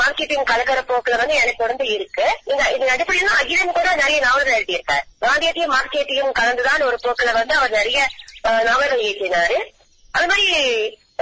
மார்க்கெட்டையும் 0.00 0.46
கலக்கிற 0.50 0.80
போக்குல 0.90 1.18
வந்து 1.22 1.34
எனக்கு 1.40 1.62
தொடர்ந்து 1.62 1.86
இருக்கு. 1.96 2.26
இந்த 2.44 2.62
இது 2.76 2.86
அடிப்படையில 2.94 3.34
அகிலன் 3.40 3.74
கூட 3.78 3.88
நிறைய 3.94 4.20
நாவல்கள் 4.26 4.56
எழுதியிருக்காரு. 4.58 5.04
காந்தியத்தையும் 5.26 5.74
மார்க்கெட்டையும் 5.74 6.32
கலந்துதான் 6.40 6.86
ஒரு 6.88 6.98
போக்குல 7.04 7.34
வந்து 7.40 7.54
அவர் 7.58 7.76
நிறைய 7.78 7.98
நாவல்கள் 8.68 9.06
எழுதினாரு 9.10 9.58
அது 10.14 10.26
மாதிரி 10.26 10.48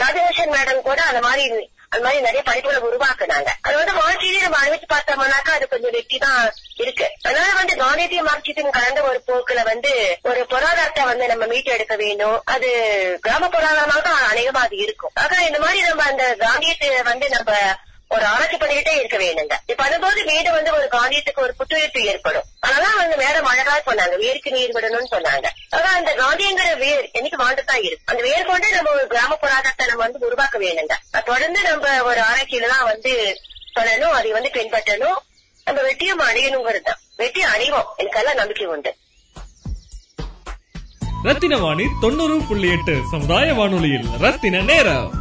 ராஜகோஷன் 0.02 0.54
மேடம் 0.56 0.86
கூட 0.88 1.00
அந்த 1.02 1.20
மாதிரி 1.20 1.44
அது 1.92 2.02
மாதிரி 2.04 2.24
நிறைய 2.26 2.42
படைப்புகளை 2.48 2.80
உருவாக்குனாங்க. 2.88 3.50
அது 3.66 3.76
வந்து 3.80 3.94
வாழ்க்கையிலேயே 4.00 4.44
நம்ம 4.44 4.58
அனுபவிச்சு 4.62 4.88
பார்த்தோம்னாக்கா 4.94 5.52
அது 5.58 5.66
கொஞ்சம் 5.72 5.94
வெற்றி 5.96 6.18
தான் 6.24 6.40
இருக்கு. 6.82 7.06
அதனால 7.26 7.50
வந்து 7.60 7.74
காந்தியத்தையும் 7.82 8.28
மார்க்சியத்தையும் 8.30 8.76
கலந்த 8.78 9.02
ஒரு 9.10 9.20
போக்குல 9.28 9.62
வந்து 9.72 9.92
ஒரு 10.30 10.40
பொருளாதாரத்தை 10.52 11.04
வந்து 11.12 11.26
நம்ம 11.32 11.46
மீட்டு 11.52 11.74
எடுக்க 11.76 11.96
வேண்டும். 12.04 12.38
அது 12.54 12.70
கிராம 13.26 13.48
பொருளாதாரமாக 13.56 14.02
தான் 14.08 14.22
அநேகமா 14.30 14.62
அது 14.68 14.78
இருக்கும். 14.86 15.14
ஆக 15.24 15.42
இந்த 15.48 15.60
மாதிரி 15.64 15.80
நம்ம 15.88 16.04
அந்த 16.12 16.26
காந்தியத்தை 16.46 16.90
வந்து 17.12 17.28
நம்ம 17.36 17.52
ஒரு 18.14 18.24
ஆராய்ச்சி 18.24 18.56
பண்ணிக்கிட்டே 18.56 18.92
இருக்க 18.98 19.16
வேணுங்க 19.22 19.54
இப்ப 19.70 19.84
அதுபோது 19.84 20.24
வீடு 20.28 20.50
வந்து 20.52 20.70
ஒரு 20.76 20.86
காந்தியத்துக்கு 20.92 21.44
ஒரு 21.46 21.54
புத்துயிர்ப்பு 21.58 22.00
ஏற்படும். 22.10 22.46
அதனால 22.60 22.92
வந்து 23.00 23.16
மேடம் 23.22 23.48
அழகா 23.50 23.74
சொன்னாங்க. 23.88 24.14
வேருக்கு 24.24 24.50
நீர் 24.56 24.74
விடணும்னு 24.76 25.10
சொன்னாங்க. 25.14 25.46
ஆனா 25.76 25.88
அந்த 25.98 26.10
காந்தியங்கிற 26.22 26.68
வேர் 26.84 27.10
என்னைக்கு 27.18 27.40
வாழ்ந்துதான் 27.42 27.82
இருக்கு. 27.82 28.04
அந்த 28.04 28.22
வேர் 28.28 28.48
கொண்டு 28.50 28.70
நம்ம 28.76 28.90
ஒரு 28.90 29.06
கிராம 29.06 29.36
பொருளாதாரத்தை 29.36 29.86
நம்ம 29.86 30.02
வந்து 30.04 30.26
உருவாக்க 30.26 30.58
வேணுங்க 30.58 30.96
தொடர்ந்து 31.30 31.62
நம்ம 31.62 32.04
ஒரு 32.04 32.22
ஆராய்ச்சியில 32.28 32.72
தான் 32.74 32.88
வந்து 32.92 33.12
சொல்லணும் 33.76 34.16
அதை 34.20 34.30
வந்து 34.38 34.50
பின்பற்றணும். 34.56 35.20
நம்ம 35.64 35.80
வெற்றியும் 35.82 36.26
அடையணுங்கிறது 36.30 36.80
தான். 36.80 37.00
வெற்றி 37.16 37.42
அடைவோம். 37.54 37.88
எனக்கு 37.96 38.18
எல்லாம் 38.18 38.40
நம்பிக்கை 38.40 38.66
உண்டு. 38.66 38.92
ரத்தின 41.22 41.56
வாணி 41.58 41.84
தொண்ணூறு 42.00 42.36
புள்ளி 42.48 42.68
எட்டு 42.70 42.96
சமுதாய 43.10 43.54
வானொலியில் 43.54 44.10
ரத்தின 44.24 44.60
நேரம். 44.72 45.17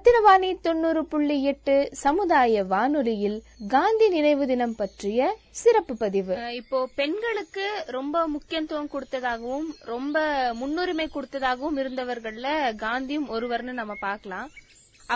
ரத்தினவாணி 0.00 0.50
தொண்ணூறு 0.66 1.00
புள்ளி 1.12 1.34
எட்டு 1.50 1.72
சமுதாய 2.02 2.60
வானொலியில் 2.70 3.36
காந்தி 3.72 4.06
நினைவு 4.14 4.44
தினம் 4.50 4.72
பற்றிய 4.78 5.26
சிறப்பு 5.60 5.94
பதிவு. 6.02 6.34
இப்போ 6.60 6.78
பெண்களுக்கு 7.00 7.66
ரொம்ப 7.96 8.22
முக்கியத்துவம் 8.34 8.88
கொடுத்ததாகவும் 8.94 9.66
ரொம்ப 9.90 10.22
முன்னுரிமை 10.60 11.06
கொடுத்ததாகவும் 11.16 11.80
இருந்தவர்கள்ல 11.82 12.46
காந்தியும் 12.84 13.28
ஒருவர்னு 13.34 13.74
நம்ம 13.80 13.96
பார்க்கலாம். 14.06 14.48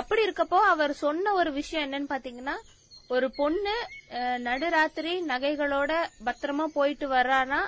அப்படி 0.01 0.23
இருக்கப்போ 0.27 0.61
அவர் 0.75 0.95
சொன்ன 1.05 1.35
ஒரு 1.41 1.53
விஷயம் 1.61 1.87
என்னன்னு 1.87 2.13
பாத்தீங்கன்னா 2.15 2.59
ஒரு 3.17 3.29
பொண்ணு 3.41 3.77
நடுராத்திரி 4.49 5.15
நகைகளோட 5.33 5.93
பத்திரமா 6.29 6.69
போயிட்டு 6.79 7.09
வர்றானா 7.17 7.63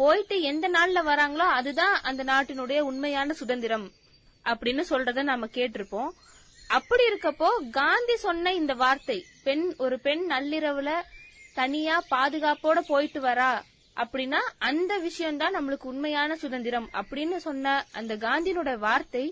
போயிட்டு 0.00 0.38
எந்த 0.52 0.68
நாள்ல 0.78 1.04
வராங்களோ 1.12 1.48
அதுதான் 1.60 1.96
அந்த 2.10 2.24
நாட்டினுடைய 2.32 2.80
உண்மையான 2.92 3.32
சுதந்திரம் 3.42 3.88
அப்படின்னு 4.44 4.82
சொல்றத 4.90 5.22
நாம 5.30 5.46
கேட்டிருப்போம். 5.56 6.10
அப்படி 6.76 7.02
இருக்கப்போ 7.10 7.48
காந்தி 7.70 8.16
சொன்ன 8.26 8.52
இந்த 8.60 8.74
வார்த்தை 8.82 9.18
பெண் 9.46 9.66
ஒரு 9.84 9.96
பெண் 10.06 10.22
நள்ளிரவுல 10.32 10.90
தனியா 11.56 11.96
பாதுகாப்போட 12.10 12.78
போயிட்டு 12.90 13.20
வரா 13.20 13.52
அப்படின்னா 13.96 14.40
அந்த 14.68 14.92
விஷயம்தான் 15.06 15.56
நம்மளுக்கு 15.56 15.86
உண்மையான 15.92 16.36
சுதந்திரம் 16.42 16.88
அப்படின்னு 17.00 17.38
சொன்ன 17.46 17.74
அந்த 18.00 18.14
காந்தியினோட 18.26 18.72
வார்த்தை 18.86 19.24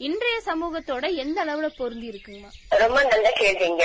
இன்றைய 0.00 0.36
சமூகத்தோட 0.48 1.04
எந்த 1.22 1.38
அளவுல 1.44 1.68
பொருந்தி 1.78 2.06
இருக்குங்கம்மா? 2.10 2.50
ரொம்ப 2.82 2.98
நல்ல 3.12 3.28
கேள்விங்க. 3.40 3.84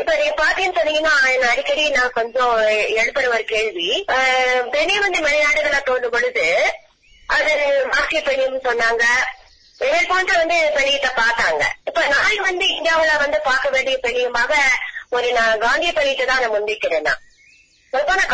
இப்ப 0.00 0.10
நீங்க 0.20 0.34
பாத்தீங்கன்னு 0.42 0.78
சொன்னீங்கன்னா 0.78 1.14
அடிக்கடி 1.50 1.82
நான் 1.96 2.16
கொஞ்சம் 2.18 2.54
எழுப்புற 3.00 3.24
ஒரு 3.34 3.44
கேள்வி. 3.52 3.88
பெண்ணை 4.74 4.96
வந்து 5.04 5.20
வெளிநாடுகள 5.26 5.80
தோன்றும் 5.90 6.14
பொழுது 6.16 6.46
அது 7.36 7.52
மார்க்கிய 7.92 8.22
பெண்ணின்னு 8.28 8.62
சொன்னாங்க. 8.68 9.04
மேற்கொண்டு 9.84 10.32
வந்து 10.40 10.56
பெண்ணியத்தை 10.76 11.10
பார்த்தாங்க. 11.22 11.62
இப்ப 11.88 12.00
நாளைக்கு 12.14 12.44
வந்து 12.50 12.66
இந்தியாவுல 12.76 13.12
வந்து 13.24 13.38
பார்க்க 13.48 13.74
வேண்டிய 13.74 13.96
பெண்ணியமாக 14.04 14.54
ஒரு 15.16 15.28
நான் 15.38 15.62
காந்திய 15.64 15.90
பெண்ணியத்தை 15.96 16.26
தான் 16.30 16.42
நான் 16.44 16.54
முன்வைக்கிறேன் 16.54 17.08
நான் 17.08 17.22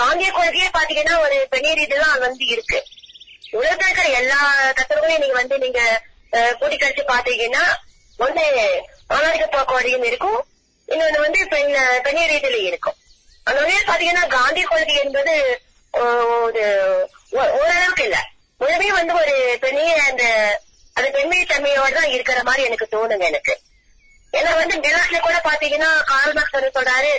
காந்திய 0.01 0.29
கொள்கையே 0.37 0.69
பாத்தீங்கன்னா 0.77 1.17
ஒரு 1.25 1.37
பெரிய 1.55 1.71
ரீதியெல்லாம் 1.79 2.25
வந்து 2.27 2.45
இருக்கு. 2.55 2.79
உலகத்துல 3.59 3.89
இருக்கிற 3.89 4.07
எல்லா 4.21 4.39
தத்துவங்களையும் 4.79 5.23
நீங்க 5.25 5.37
வந்து 5.41 5.57
நீங்க 5.65 5.81
கூட்டி 6.61 6.77
கழிச்சு 6.77 7.05
பாத்தீங்கன்னா 7.13 7.65
ஒண்ணு 8.19 8.45
ஆணாதிக்க 9.17 9.47
போக்குவரையும் 9.55 10.07
இருக்கும். 10.11 10.41
இன்னொன்னு 10.89 11.25
வந்து 11.27 11.41
பெண் 11.53 11.73
பெண்ணிய 12.07 12.27
ரீதியில 12.33 12.59
இருக்கும். 12.71 12.97
அந்த 13.47 13.59
வகையில் 13.61 13.89
பாத்தீங்கன்னா 13.91 14.25
காந்தி 14.39 14.63
கொள்கை 14.63 14.97
என்பது 15.05 15.35
ஒரு 16.47 16.65
ஓரளவுக்கு 17.39 18.05
இல்ல. 18.09 18.19
முழுமே 18.61 18.89
வந்து 18.99 19.15
ஒரு 19.23 19.37
பெண்ணிய 19.65 19.93
அந்த 20.09 20.25
அது 21.01 21.11
பெண்மை 21.17 21.43
தன்மையோட 21.51 21.91
தான் 21.99 22.15
இருக்கிற 22.15 22.39
மாதிரி 22.49 22.63
எனக்கு 22.69 22.87
தோணுங்க 22.95 23.27
எனக்கு. 23.33 23.55
ஏன்னா 24.39 24.51
வந்து 24.63 24.75
மிலாஸ்ல 24.87 25.21
கூட 25.27 25.37
பாத்தீங்கன்னா 25.51 25.91
கார்ல் 26.13 26.41
வந்து 26.57 26.77
சொல்றாரு 26.79 27.13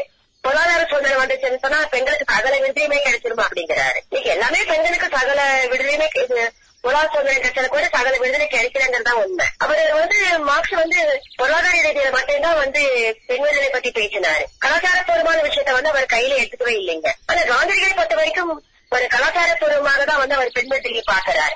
பொருளாதார 0.44 0.84
சூழ்நிலை 0.92 1.18
வந்துச்சுன்னு 1.22 1.64
சொன்னா 1.64 1.80
பெண்களுக்கு 1.94 2.26
சகல 2.34 2.54
விடுதலையுமே 2.62 3.00
கிடைச்சிருமா 3.06 3.44
அப்படிங்கிறாரு. 3.48 4.00
இன்னைக்கு 4.10 4.30
எல்லாமே 4.36 4.60
பெண்களுக்கு 4.72 5.08
சகல 5.18 5.42
விடுதலையுமே 5.72 6.08
பொருளாதார 6.84 7.10
சூழ்நிலை 7.14 7.36
கிடைச்சது 7.42 7.68
கூட 7.74 7.84
சகல 7.96 8.14
விடுதலை 8.22 8.48
கிடைக்கிறங்கிறது 8.54 9.08
தான் 9.10 9.20
உண்மை. 9.24 9.48
அவர் 9.64 9.82
வந்து 10.00 10.18
மார்க்ஸ் 10.48 10.76
வந்து 10.82 11.00
பொருளாதார 11.40 11.74
ரீதியில 11.86 12.12
மட்டும்தான் 12.18 12.60
வந்து 12.64 12.82
பெண் 13.28 13.44
விடுதலை 13.44 13.70
பத்தி 13.76 13.92
பேசினாரு. 14.00 14.44
கலாச்சாரபூர்வமான 14.64 15.44
விஷயத்த 15.50 15.78
வந்து 15.78 15.92
அவர் 15.94 16.14
கையில 16.16 16.40
எடுத்துக்கவே 16.42 16.74
இல்லைங்க. 16.82 17.12
ஆனா 17.30 17.42
காந்தியடிகளை 17.52 17.94
பொறுத்த 18.00 18.18
வரைக்கும் 18.22 18.54
ஒரு 18.92 19.06
கலாச்சாரபூர்வமாக 19.16 20.06
தான் 20.12 20.22
வந்து 20.24 20.38
அவர் 20.40 20.56
பெண் 20.58 20.72
விடுதலையை 20.74 21.06
பாக்குறாரு 21.14 21.56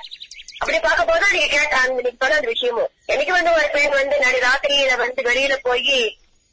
அப்படி 0.60 0.78
பார்க்க 0.86 1.10
போது 1.10 1.26
நீங்க 1.34 1.48
கேட்ட 1.54 1.74
அந்த 1.80 1.96
நீங்க 1.96 2.18
சொன்ன 2.22 2.36
அந்த 2.38 2.50
விஷயமும் 2.54 2.92
எனக்கு 3.14 3.32
வந்து 3.38 3.50
ஒரு 3.58 3.66
பெண் 3.74 3.98
வந்து 4.00 4.16
நான் 4.24 4.38
ராத்திரியில 4.46 4.94
வந்து 5.04 5.20
வெளியில 5.28 5.56
போய் 5.66 5.98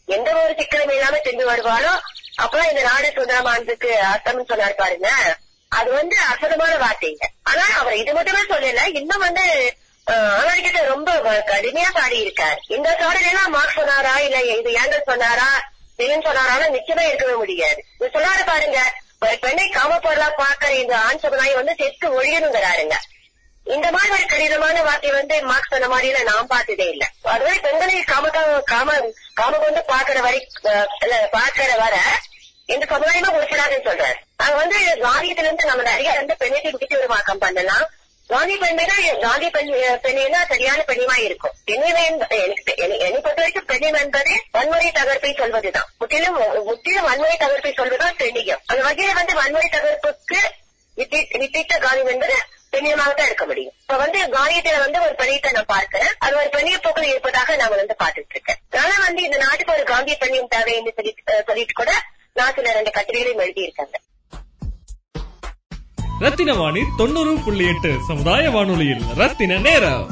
எந்த 0.08 0.30
ஒரு 0.42 0.54
சிக்கலும் 0.60 0.94
இல்லாம 0.96 1.20
செஞ்சு 1.28 1.46
வருவாரோ 1.52 1.94
அப்பதான் 2.44 2.72
இந்த 2.72 2.84
நாடு 2.90 3.08
சுதந்திரமானதுக்கு 3.18 3.90
அர்த்தம்னு 4.12 4.50
சொன்னாரு 4.52 4.76
பாருங்க. 4.82 5.10
அது 5.72 5.90
வந்து 6.00 6.16
அற்புதமான 6.30 6.74
வார்த்தைங்க. 6.84 7.26
ஆனா 7.50 7.64
அவர் 7.82 8.00
இது 8.02 8.12
மட்டுமே 8.18 8.42
சொல்லல 8.52 8.84
இன்னும் 9.00 9.26
வந்து 9.28 9.46
ஆனாடிக்கிட்ட 10.40 10.80
ரொம்ப 10.94 11.10
கடுமையா 11.52 11.92
பாடி 11.98 12.18
இருக்காரு 12.26 12.60
இந்த 12.76 12.90
சாடலாம் 13.02 13.54
மார்க் 13.56 13.78
சொன்னாரா 13.80 14.16
இல்ல 14.26 14.40
இது 14.60 14.72
ஏங்கல் 14.82 15.10
சொன்னாரா 15.12 15.50
லெனின் 16.00 16.28
சொன்னாரா 16.28 16.68
நிச்சயமா 16.76 17.04
இருக்கவே 17.10 17.36
முடியாது. 17.44 17.80
இது 17.98 18.14
சொன்னாரு 18.16 18.44
பாருங்க 18.52 18.80
ஒரு 19.24 19.36
பெண்ணை 19.46 19.66
காமப்பொருளா 19.78 20.30
பாக்குற 20.44 20.72
இந்த 20.84 20.96
ஆண் 21.08 21.24
சமுதாயம் 21.26 21.60
வந்து 21.62 21.76
செத்து 21.82 22.08
ஒழியணுங்கிறாருங்க. 22.20 22.96
இந்த 23.64 23.92
மாதிரி 23.92 24.12
ஒரு 24.12 24.26
கடினமான 24.26 24.84
வார்த்தை 24.84 25.12
வந்து 25.12 25.44
மார்க்ஸ் 25.44 25.70
சொன்ன 25.70 25.88
மாதிரி 25.88 26.08
எல்லாம் 26.08 26.36
நான் 26.36 26.48
பார்த்ததே 26.48 26.90
இல்ல. 26.90 27.10
அதுவே 27.22 27.60
பெண்களை 27.60 28.04
காம 28.04 28.30
காம 28.62 29.14
காம 29.34 29.58
கொண்டு 29.58 29.84
பாக்குற 29.88 30.20
வரை 30.20 30.48
பாக்குற 31.32 31.78
வர 31.78 31.98
இந்த 32.66 32.86
சமுதாயமா 32.86 33.34
உறுப்பினாருன்னு 33.34 33.88
சொல்றாரு. 33.88 34.14
அது 34.36 34.56
வந்து 34.56 34.80
ராணியத்துல 34.80 35.38
இருந்து 35.38 35.66
நம்ம 35.66 35.82
நிறைய 35.82 36.12
வந்து 36.12 36.36
பெண்ணியத்தை 36.40 36.72
விட்டு 36.72 36.98
ஒரு 36.98 37.08
மாக்கம் 37.16 37.40
பண்ணலாம். 37.40 37.90
காந்தி 38.28 38.58
பெண்மைனா 38.58 39.22
காந்தி 39.22 39.50
பெண் 39.50 39.74
பெண்ணினா 39.74 40.46
சரியான 40.48 40.84
பெண்ணிமா 40.88 41.20
இருக்கும். 41.20 41.52
பெண்ணிமை 41.68 42.06
எனக்கு 42.06 42.76
என்னை 42.76 43.00
பொறுத்த 43.00 43.34
வரைக்கும் 43.36 43.66
பெண்ணியம் 43.66 44.02
என்பது 44.02 44.44
வன்முறை 44.52 44.92
தகர்ப்பை 44.92 45.34
சொல்வதுதான். 45.38 45.90
முற்றிலும் 45.98 46.64
முற்றிலும் 46.64 47.04
வன்முறை 47.04 47.38
தகர்ப்பை 47.38 47.74
சொல்வதுதான் 47.74 48.16
பெண்ணியம். 48.16 48.58
அந்த 48.66 48.84
வகையில 48.84 49.14
வந்து 49.14 49.34
வன்முறை 49.34 49.70
தகர்ப்புக்கு 49.72 50.38
வித்தி- 50.98 51.38
வித்திட்ட 51.38 51.80
காரியம் 51.80 52.08
என்பது 52.08 52.34
பெண்ணியமாக 52.76 53.14
தான் 53.20 53.30
இருக்க 53.30 53.46
முடியும். 53.52 53.74
இப்ப 53.84 53.98
வந்து 54.04 54.20
காரியத்துல 54.38 54.78
வந்து 54.86 55.00
ஒரு 55.06 55.14
பெண்ணியத்தை 55.22 55.52
நான் 55.58 55.72
பார்க்கிறேன். 55.76 56.14
அது 56.26 56.34
ஒரு 56.42 56.50
பெண்ணிய 56.56 56.78
போக்கள் 56.86 57.12
இருப்பதாக 57.12 57.56
நான் 57.62 57.76
வந்து 57.82 57.98
பார்த்துட்டு 58.04 58.34
இருக்கேன் 58.36 58.60
ஆனா 58.84 58.96
வந்து 59.08 59.22
இந்த 59.28 59.38
நாட்டுக்கு 59.46 59.76
ஒரு 59.78 59.86
காந்திய 59.92 60.18
பெண்ணியம் 60.24 60.52
தேவை 60.56 60.74
சொல்லி 60.78 60.94
சொல்லிட்டு 60.98 61.44
சொல்லிட்டு 61.52 61.76
கூட 61.82 61.92
நான் 62.40 62.56
சில 62.58 62.74
ரெண்டு 62.80 62.94
கட்டுரைகளையும் 62.98 63.44
எழுதியிருக்காங்க. 63.46 63.96
ரத்தின 66.26 66.52
வாணி 66.60 66.82
தொண்ணூறு 67.00 67.32
புள்ளி 67.46 67.66
எட்டு 67.72 67.92
சமுதாய 68.10 68.52
வானொலியில் 68.56 69.06
ரத்தின 69.22 69.58
நேரம். 69.68 70.06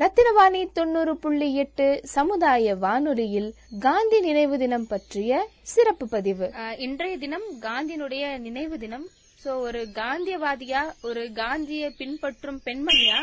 ரத்தினவாணி 0.00 0.60
தொண்ணூறு 0.76 1.12
புள்ளி 1.22 1.46
எட்டு 1.62 1.86
சமுதாய 2.12 2.74
வானொலியில் 2.84 3.48
காந்தி 3.84 4.18
நினைவு 4.26 4.56
தினம் 4.62 4.86
பற்றிய 4.92 5.40
சிறப்பு 5.72 6.04
பதிவு. 6.14 6.46
இன்றைய 6.86 7.14
தினம் 7.24 7.44
காந்தியினுடைய 7.64 8.22
நினைவு 8.44 8.76
தினம். 8.84 9.04
சோ 9.42 9.50
ஒரு 9.66 9.80
காந்தியவாதியா 9.98 10.82
ஒரு 11.08 11.22
காந்தியை 11.40 11.88
பின்பற்றும் 12.00 12.60
பெண்மணியா? 12.66 13.18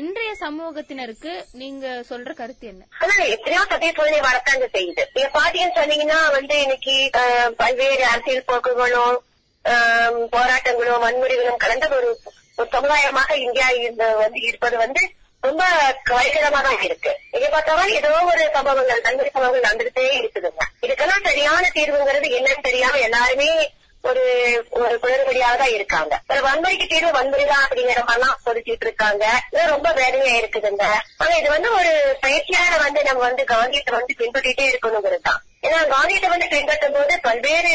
இன்றைய 0.00 0.30
சமூகத்தினருக்கு 0.42 1.32
நீங்க 1.60 1.86
சொல்ற 2.10 2.34
கருத்து 2.40 2.66
என்ன? 2.72 2.82
ஆனா 3.02 3.14
எத்தனையோ 3.34 3.62
சத்திய 3.70 3.92
சூழ்நிலை 3.98 4.20
வரத்தாங்க 4.28 4.68
செய்யுது. 4.76 5.04
நீங்க 5.14 5.30
பாத்தீங்கன்னு 5.38 5.78
சொன்னீங்கன்னா 5.80 6.18
வந்து 6.38 6.56
இன்னைக்கு 6.64 6.96
பல்வேறு 7.62 8.04
அரசியல் 8.12 8.48
போக்குகளும் 8.50 9.16
போராட்டங்களும் 10.34 11.04
வன்முறைகளும் 11.06 11.62
கலந்த 11.64 11.88
ஒரு 12.00 12.10
சமுதாயமாக 12.74 13.32
இந்தியா 13.46 13.66
இந்த 13.88 14.04
வந்து 14.22 14.38
இருப்பது 14.50 14.76
வந்து 14.84 15.02
ரொம்ப 15.46 15.64
கவலைக்கிடமா 16.08 16.60
தான் 16.66 16.84
இருக்கு. 16.86 17.10
இங்க 17.36 17.48
பார்த்தாலும் 17.48 17.96
ஏதோ 17.98 18.12
ஒரு 18.30 18.44
சம்பவங்கள் 18.56 19.04
நன்மை 19.06 19.26
சம்பவங்கள் 19.34 19.66
நடந்துகிட்டே 19.66 20.04
இருக்குதுங்க. 20.20 20.62
இதுக்கெல்லாம் 20.84 21.26
சரியான 21.28 21.64
தீர்வுங்கிறது 21.76 22.30
என்னன்னு 22.38 22.66
தெரியாம 22.68 23.00
எல்லாருமே 23.08 23.50
ஒரு 24.08 24.24
ஒரு 24.80 24.94
குளறுபடியாக 25.02 25.56
தான் 25.60 25.72
இருக்காங்க. 25.76 26.12
ஒரு 26.32 26.40
வன்முறைக்கு 26.46 26.86
தீர்வு 26.92 27.10
வன்முறை 27.16 27.46
தான் 27.46 27.64
அப்படிங்கிற 27.64 28.02
மாதிரிலாம் 28.08 28.42
சொல்லிட்டு 28.44 28.86
இருக்காங்க. 28.86 29.24
இது 29.52 29.64
ரொம்ப 29.74 29.88
வேதனையா 30.00 30.34
இருக்குதுங்க. 30.40 30.84
ஆனா 31.22 31.32
இது 31.40 31.48
வந்து 31.56 31.70
ஒரு 31.78 31.92
பயிற்சியாக 32.26 32.76
வந்து 32.84 33.02
நம்ம 33.08 33.24
வந்து 33.28 33.44
காந்தியத்தை 33.54 33.94
வந்து 33.98 34.18
பின்பற்றிட்டே 34.20 34.66
இருக்கணுங்கிறது 34.72 35.26
தான். 35.30 35.40
ஏன்னா 35.66 35.80
காந்தியத்தை 35.94 36.30
வந்து 36.34 36.48
பின்பற்றும் 36.54 36.96
போது 36.98 37.16
பல்வேறு 37.28 37.72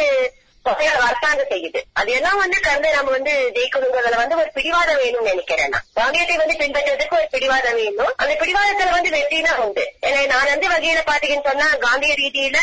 தொகைகள் 0.68 1.06
அரசாங்கம் 1.08 1.50
செய்யுது. 1.54 1.80
அது 2.00 2.10
எல்லாம் 2.18 2.40
வந்து 2.44 2.58
கடந்து 2.66 2.90
நம்ம 2.96 3.12
வந்து 3.18 3.34
ஜெயிக்கணுங்கிறதுல 3.56 4.20
வந்து 4.22 4.38
ஒரு 4.42 4.50
பிடிவாதம் 4.58 5.00
வேணும்னு 5.02 5.32
நினைக்கிறேன் 5.32 5.72
நான். 5.74 5.88
காந்தியத்தை 6.00 6.36
வந்து 6.42 6.56
பின்பற்றதுக்கு 6.62 7.18
ஒரு 7.20 7.28
பிடிவாதம் 7.34 7.78
வேணும். 7.82 8.12
அந்த 8.24 8.34
பிடிவாதத்துல 8.42 8.94
வந்து 8.98 9.14
வெற்றினா 9.18 9.54
உண்டு. 9.66 9.86
ஏன்னா 10.08 10.22
நான் 10.34 10.52
வந்து 10.54 10.70
வகையில 10.74 11.04
பாத்தீங்கன்னு 11.12 11.50
சொன்னா 11.50 11.68
காந்திய 11.86 12.14
ரீதியில 12.22 12.60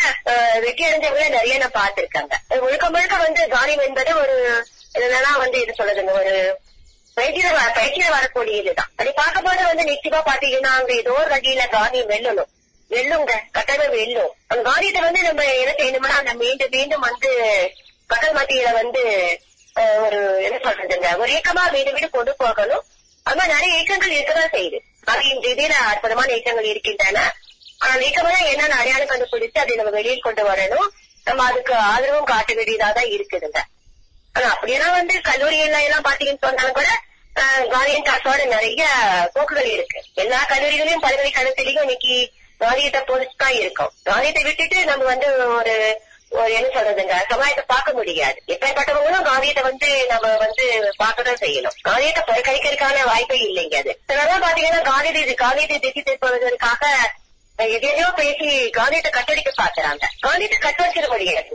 வெற்றி 0.67 0.85
அடைஞ்சவங்கள 0.89 1.29
நிறைய 1.37 1.57
நான் 1.65 1.79
பார்த்திருக்காங்க. 1.81 2.35
முழுக்க 2.65 2.89
முழுக்க 2.97 3.17
வந்து 3.27 3.43
காந்தியம் 3.57 3.87
என்பது 3.89 4.13
ஒரு 4.23 4.37
என்னன்னா 5.01 5.33
வந்து 5.45 5.59
இது 5.65 5.75
சொல்றதுங்க 5.81 6.15
ஒரு 6.21 6.35
பயிற்சியில 7.17 7.49
பயிற்சியில 7.79 8.09
வரக்கூடிய 8.17 8.61
இதுதான் 8.63 8.91
அப்படி 8.93 9.11
பார்க்கும்போது 9.21 9.63
வந்து 9.71 9.85
நிச்சயமா 9.91 10.21
பாத்தீங்கன்னா 10.31 10.73
அங்க 10.79 10.93
ஏதோ 11.03 11.13
ஒரு 11.21 11.31
வகையில 11.35 11.65
காந்தியம் 11.77 12.11
வெல்லணும். 12.13 12.51
வெல்லுங்க 12.91 13.33
கட்டாயம் 13.57 13.93
வெல்லும். 13.97 14.31
அந்த 14.51 14.61
காந்தியத்தை 14.69 15.01
வந்து 15.07 15.21
நம்ம 15.27 15.43
என்ன 15.63 15.73
செய்யணும்னா 15.81 16.17
அந்த 16.23 16.33
மீண்டும் 16.43 16.73
மீண்டும் 16.77 17.07
வந்து 17.09 17.31
மக்கள் 18.31 18.39
மத்தியில 18.39 18.71
வந்து 18.75 19.03
ஒரு 20.05 20.19
என்ன 20.47 20.57
சொல்றதுங்க 20.65 21.09
ஒரு 21.21 21.31
இயக்கமா 21.33 21.63
வீடு 21.75 21.91
வீடு 21.93 22.09
கொண்டு 22.11 22.33
போகணும். 22.39 22.85
அது 23.27 23.43
நிறைய 23.53 23.73
இயக்கங்கள் 23.77 24.15
இருக்கதான் 24.17 24.53
செய்யுது. 24.55 24.79
காந்தியின் 25.07 25.43
ரீதியில 25.45 25.75
அற்புதமான 25.91 26.29
இயக்கங்கள் 26.33 26.71
இருக்கின்றன. 26.71 27.19
ஆனா 27.81 27.93
இயக்கமெல்லாம் 28.01 28.49
என்னென்ன 28.51 28.79
அடையாளம் 28.81 29.11
கண்டுபிடிச்சு 29.13 29.63
அதை 29.63 29.77
நம்ம 29.77 29.93
வெளியில் 29.97 30.27
கொண்டு 30.27 30.43
வரணும். 30.49 30.89
நம்ம 31.27 31.45
அதுக்கு 31.47 31.75
ஆதரவும் 31.87 32.29
காட்ட 32.31 32.51
வேண்டியதா 32.55 32.89
தான் 32.93 33.13
இருக்குதுங்க 33.15 33.61
ஆனா 34.35 34.47
அப்படியெல்லாம் 34.53 34.97
வந்து 34.97 35.15
கல்லூரிகள்ல 35.29 35.79
எல்லாம் 35.87 36.05
பாத்தீங்கன்னு 36.05 36.45
சொன்னாலும் 36.45 36.77
கூட 36.77 36.89
ஆஹ், 37.37 37.65
காந்தியன் 37.73 38.07
காசோட 38.07 38.45
நிறைய 38.47 38.85
போக்குகள் 39.35 39.69
இருக்கு. 39.75 39.99
எல்லா 40.15 40.39
கல்லூரிகளையும் 40.51 41.05
பல்கலைக்கழகத்திலையும் 41.05 41.85
இன்னைக்கு 41.87 42.15
காந்தியத்தை 42.61 43.01
பொறுத்து 43.03 43.37
தான் 43.37 43.57
இருக்கும். 43.61 43.93
காந்தியத்தை 44.05 44.43
விட்டுட்டு 44.47 44.79
நம்ம 44.85 45.05
வந்து 45.05 45.29
ஒரு 45.59 45.75
ஒரு 46.31 46.53
என்ன 46.53 46.69
சொல்றதுங்க? 46.75 47.15
சமுதாயத்தை 47.29 47.65
பார்க்க 47.67 47.93
முடியாது. 47.93 48.43
எப்பேற்பட்டவங்களும் 48.47 49.27
காந்தியத்தை 49.29 49.63
வந்து 49.63 49.89
நம்ம 50.09 50.37
வந்து 50.37 50.65
பார்க்கதான் 51.03 51.41
செய்யணும். 51.45 51.77
காந்தியத்தை 51.83 52.23
பரிகரிக்கிறதுக்கான 52.29 53.05
வாய்ப்பே 53.05 53.39
இல்லைங்க 53.47 53.77
அது. 53.77 53.93
சிலதான் 54.09 54.45
பாத்தீங்கன்னா 54.47 54.83
காந்தியத்தை 54.83 55.35
காந்தியத்தை 55.35 55.79
திட்டி 55.79 56.03
திருப்பதற்காக 56.03 56.85
எதையோ 57.59 58.07
பேசி 58.17 58.71
காந்தியத்தை 58.71 59.11
கட்டடிக்க 59.13 59.51
பாக்குறாங்க 59.63 60.05
காந்தியத்தை 60.21 60.59
கட்ட 60.59 60.81
வச்சிட 60.85 61.09
முடியாது. 61.09 61.53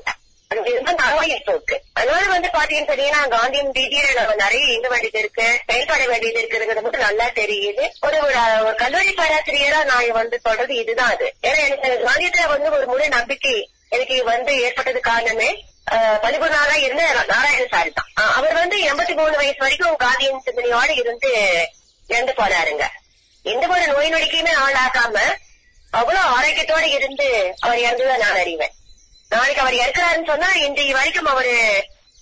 அதனால 1.99 2.25
வந்து 2.33 2.49
பாத்தீங்கன்னு 2.55 2.89
சொன்னீங்கன்னா 2.89 3.21
காந்தியின் 3.27 3.71
ரீதியில 3.77 4.13
நம்ம 4.17 4.35
நிறைய 4.35 4.65
இயங்க 4.65 4.87
வேண்டியது 4.87 5.19
இருக்கு 5.19 5.47
செயல்பட 5.69 6.05
வேண்டியது 6.05 6.39
இருக்குங்கிறது 6.41 6.81
மட்டும் 6.81 7.05
நல்லா 7.07 7.27
தெரியுது. 7.39 7.85
ஒரு 8.01 8.17
ஒரு 8.27 8.35
ஒரு 8.65 8.75
கல்லூரி 8.75 9.13
பேராசிரியரா 9.21 9.79
நான் 9.83 10.11
வந்து 10.11 10.39
சொல்றது 10.43 10.75
இதுதான் 10.75 11.13
அது. 11.15 11.27
ஏன்னா 11.41 11.59
எனக்கு 11.67 11.89
காந்தியத்துல 12.09 12.47
வந்து 12.47 12.71
ஒரு 12.71 12.85
முழு 12.85 13.07
நம்பிக்கை 13.09 13.55
எனக்கு 13.95 14.17
வந்து 14.25 14.51
ஏற்பட்டது 14.61 14.99
காரணமே 15.03 15.49
ஆஹ், 15.91 16.17
பள்ளிக்கூடாரா 16.21 16.75
இருந்த 16.83 17.01
நாராயணசாரி 17.29 17.91
தான். 17.91 18.07
அவர் 18.37 18.53
வந்து 18.53 18.77
எண்பத்தி 18.85 19.13
மூணு 19.13 19.35
வயசு 19.37 19.59
வரைக்கும் 19.59 19.97
காந்தியின் 19.97 20.45
சிந்தனையோட 20.45 20.89
இருந்து 20.95 21.31
இறந்து 22.09 22.33
போனாருங்க. 22.33 22.85
எந்த 23.45 23.65
ஒரு 23.67 23.85
நோய் 23.91 24.13
நொடிக்குமே 24.13 24.53
ஆளாகாம 24.61 25.15
அவ்வளவு 25.93 26.25
ஆரோக்கியத்தோட 26.31 26.85
இருந்து 26.95 27.27
அவர் 27.61 27.79
இறந்ததை 27.79 28.15
நான் 28.17 28.39
அறிவேன். 28.41 28.73
நாளைக்கு 29.31 29.61
அவர் 29.61 29.77
இறக்குறாருன்னு 29.77 30.31
சொன்னா 30.31 30.49
இன்றைய 30.63 30.95
வரைக்கும் 30.95 31.31
அவரு 31.33 31.53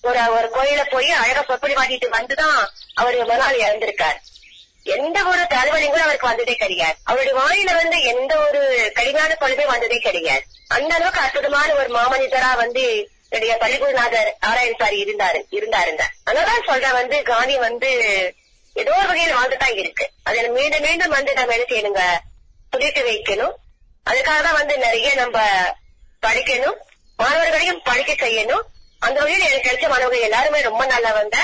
ஒரு 0.04 0.22
ஒரு 0.36 0.48
கோயில 0.56 0.82
போய் 0.90 1.10
அழகா 1.18 1.44
சொப்படி 1.44 1.76
வாங்கிட்டு 1.76 2.08
வந்துதான் 2.14 2.60
அவர் 2.96 3.18
மறுநாள் 3.22 3.62
இறந்திருக்காரு. 3.62 4.20
எந்த 4.84 5.17
ஒரு 5.24 5.41
தலைவலியும் 5.54 5.93
கூட 5.93 6.02
அவருக்கு 6.04 6.28
வந்ததே 6.28 6.54
கிடையாது. 6.54 6.98
அவருடைய 7.04 7.36
வாயில 7.39 7.76
வந்து 7.76 7.98
எந்த 8.04 8.34
ஒரு 8.48 8.91
கடுமையான 8.93 9.36
பொழுதே 9.36 9.65
வந்ததே 9.65 9.98
கிடையாது. 9.98 10.43
அந்த 10.67 10.96
அளவுக்கு 10.96 11.19
அற்புதமான 11.19 11.74
ஒரு 11.74 11.89
மாமனிதரா 11.98 12.56
வந்து 12.56 12.84
என்னுடைய 13.30 13.58
பள்ளிக்குருநாதர் 13.58 14.38
நாராயணசாரி 14.46 14.98
இருந்தாரு 15.04 15.39
இருந்தாருங்க 15.52 16.04
அதனாலதான் 16.26 16.65
சொல்றேன் 16.65 16.91
வந்து 16.91 17.22
காந்தி 17.22 17.58
வந்து 17.58 17.89
ஏதோ 18.74 18.91
ஒரு 18.98 19.08
வகையில் 19.08 19.34
வாழ்ந்துதான் 19.34 19.76
இருக்கு. 19.76 20.10
அதை 20.24 20.50
மீண்டும் 20.50 20.82
மீண்டும் 20.82 21.10
வந்து 21.10 21.34
நம்ம 21.34 21.54
என்ன 21.54 21.65
செய்யணுங்க? 21.69 22.04
புதிட்டு 22.72 23.02
வைக்கணும். 23.10 23.56
அதுக்காக 24.10 24.39
தான் 24.41 24.60
வந்து 24.60 24.78
நிறைய 24.78 25.15
நம்ம 25.15 25.39
படிக்கணும். 26.22 26.78
மாணவர்களையும் 27.17 27.82
படிக்க 27.84 28.26
செய்யணும். 28.26 28.63
அந்த 29.00 29.19
வகையில் 29.19 29.50
எனக்கு 29.50 29.69
கிடைச்ச 29.69 29.88
மாணவர்கள் 29.89 30.28
எல்லாருமே 30.30 30.62
ரொம்ப 30.62 30.86
நல்லா 30.86 31.12
வந்த 31.12 31.38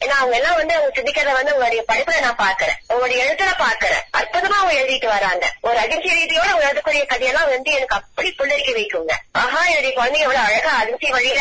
ஏன்னா 0.00 0.16
அவங்க 0.20 0.34
எல்லாம் 0.38 0.58
வந்து 0.58 0.74
அவங்க 0.76 0.90
சிந்திக்கிறத 0.96 1.32
வந்து 1.38 1.54
உங்களுடைய 1.54 1.82
படிப்புல 1.88 2.18
நான் 2.24 2.42
பாக்குறேன் 2.42 2.76
உங்களுடைய 2.90 3.18
எழுத்துல 3.24 3.52
பாக்குறேன் 3.62 4.02
அற்புதமா 4.18 4.56
அவங்க 4.60 4.74
எழுதிட்டு 4.82 5.08
வராங்க. 5.14 5.44
ஒரு 5.68 5.78
அதிர்ச்சி 5.84 6.10
ரீதியோட 6.18 6.48
அவங்க 6.50 6.66
எழுதக்கூடிய 6.68 7.02
கதையெல்லாம் 7.12 7.50
வந்து 7.54 7.70
எனக்கு 7.78 7.96
அப்படி 7.98 8.28
புல்லரிக்க 8.38 8.72
வைக்குங்க. 8.76 9.14
ஆஹா 9.42 9.60
என்னுடைய 9.70 9.92
குழந்தைங்க 9.98 10.26
எவ்வளவு 10.26 10.46
அழகா 10.48 10.72
அதிர்ச்சி 10.82 11.10
வழியில 11.16 11.40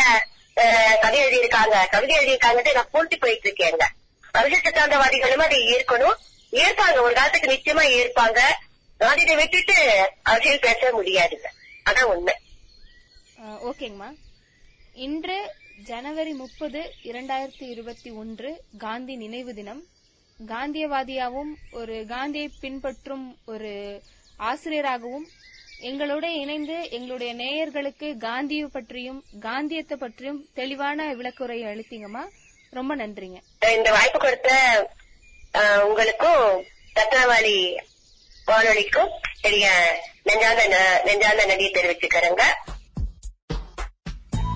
கதை 1.04 1.18
எழுதியிருக்காங்க. 1.26 1.76
கவிதை 1.94 2.16
எழுதியிருக்காங்கன்னு 2.20 2.76
நான் 2.78 2.92
பூர்த்தி 2.96 3.18
போயிட்டு 3.18 3.48
இருக்கேங்க 3.50 3.86
அரசியல் 4.34 4.66
சித்தாந்தவாதிகளும் 4.68 5.46
அதை 5.48 5.60
ஏற்கணும் 5.76 6.18
ஏற்பாங்க 6.54 6.98
ஒரு 7.06 7.14
காலத்துக்கு 7.14 7.54
நிச்சயமா 7.54 7.84
ஏற்பாங்க 8.00 8.40
நான் 9.00 9.40
விட்டுட்டு 9.42 9.76
அரசியல் 10.32 10.66
பேச 10.68 10.92
முடியாதுங்க. 10.98 11.48
அதான் 11.90 12.10
உண்மை. 12.14 12.36
ஓகேங்கம்மா. 13.70 14.10
இன்று 15.06 15.38
ஜனவரி 15.86 16.34
முப்பது 16.34 16.94
இரண்டாயிரத்தி 17.04 17.66
இருபத்தி 17.74 18.10
ஒன்று 18.10 18.64
காந்தி 18.78 19.16
நினைவு 19.16 19.54
தினம். 19.54 19.84
காந்தியவாதியாகவும் 20.48 21.52
ஒரு 21.72 22.06
காந்தியை 22.08 22.50
பின்பற்றும் 22.60 23.38
ஒரு 23.46 24.02
ஆசிரியராகவும் 24.38 25.28
எங்களோட 25.82 26.24
இணைந்து 26.24 26.90
எங்களுடைய 26.90 27.34
நேயர்களுக்கு 27.34 28.18
காந்தியை 28.18 28.68
பற்றியும் 28.72 29.24
காந்தியத்தை 29.40 29.98
பற்றியும் 29.98 30.50
தெளிவான 30.54 31.14
விளக்குரை 31.14 31.60
அளித்தீங்கம்மா. 31.72 32.24
ரொம்ப 32.70 32.96
நன்றிங்க. 32.96 33.38
இந்த 33.76 33.92
வாய்ப்பு 33.92 34.20
கொடுத்த 34.20 34.52
உங்களுக்கும் 35.88 36.64
ரத்னவாளி 36.96 37.78
வானொலிக்கும் 38.46 39.10
பெரிய 39.42 39.68
நெஞ்சார்ந்த 40.24 41.02
நெஞ்சார்ந்த 41.06 41.46
நன்றியை 41.46 41.72
தெரிவிச்சுக்கிறேங்க. 41.72 42.44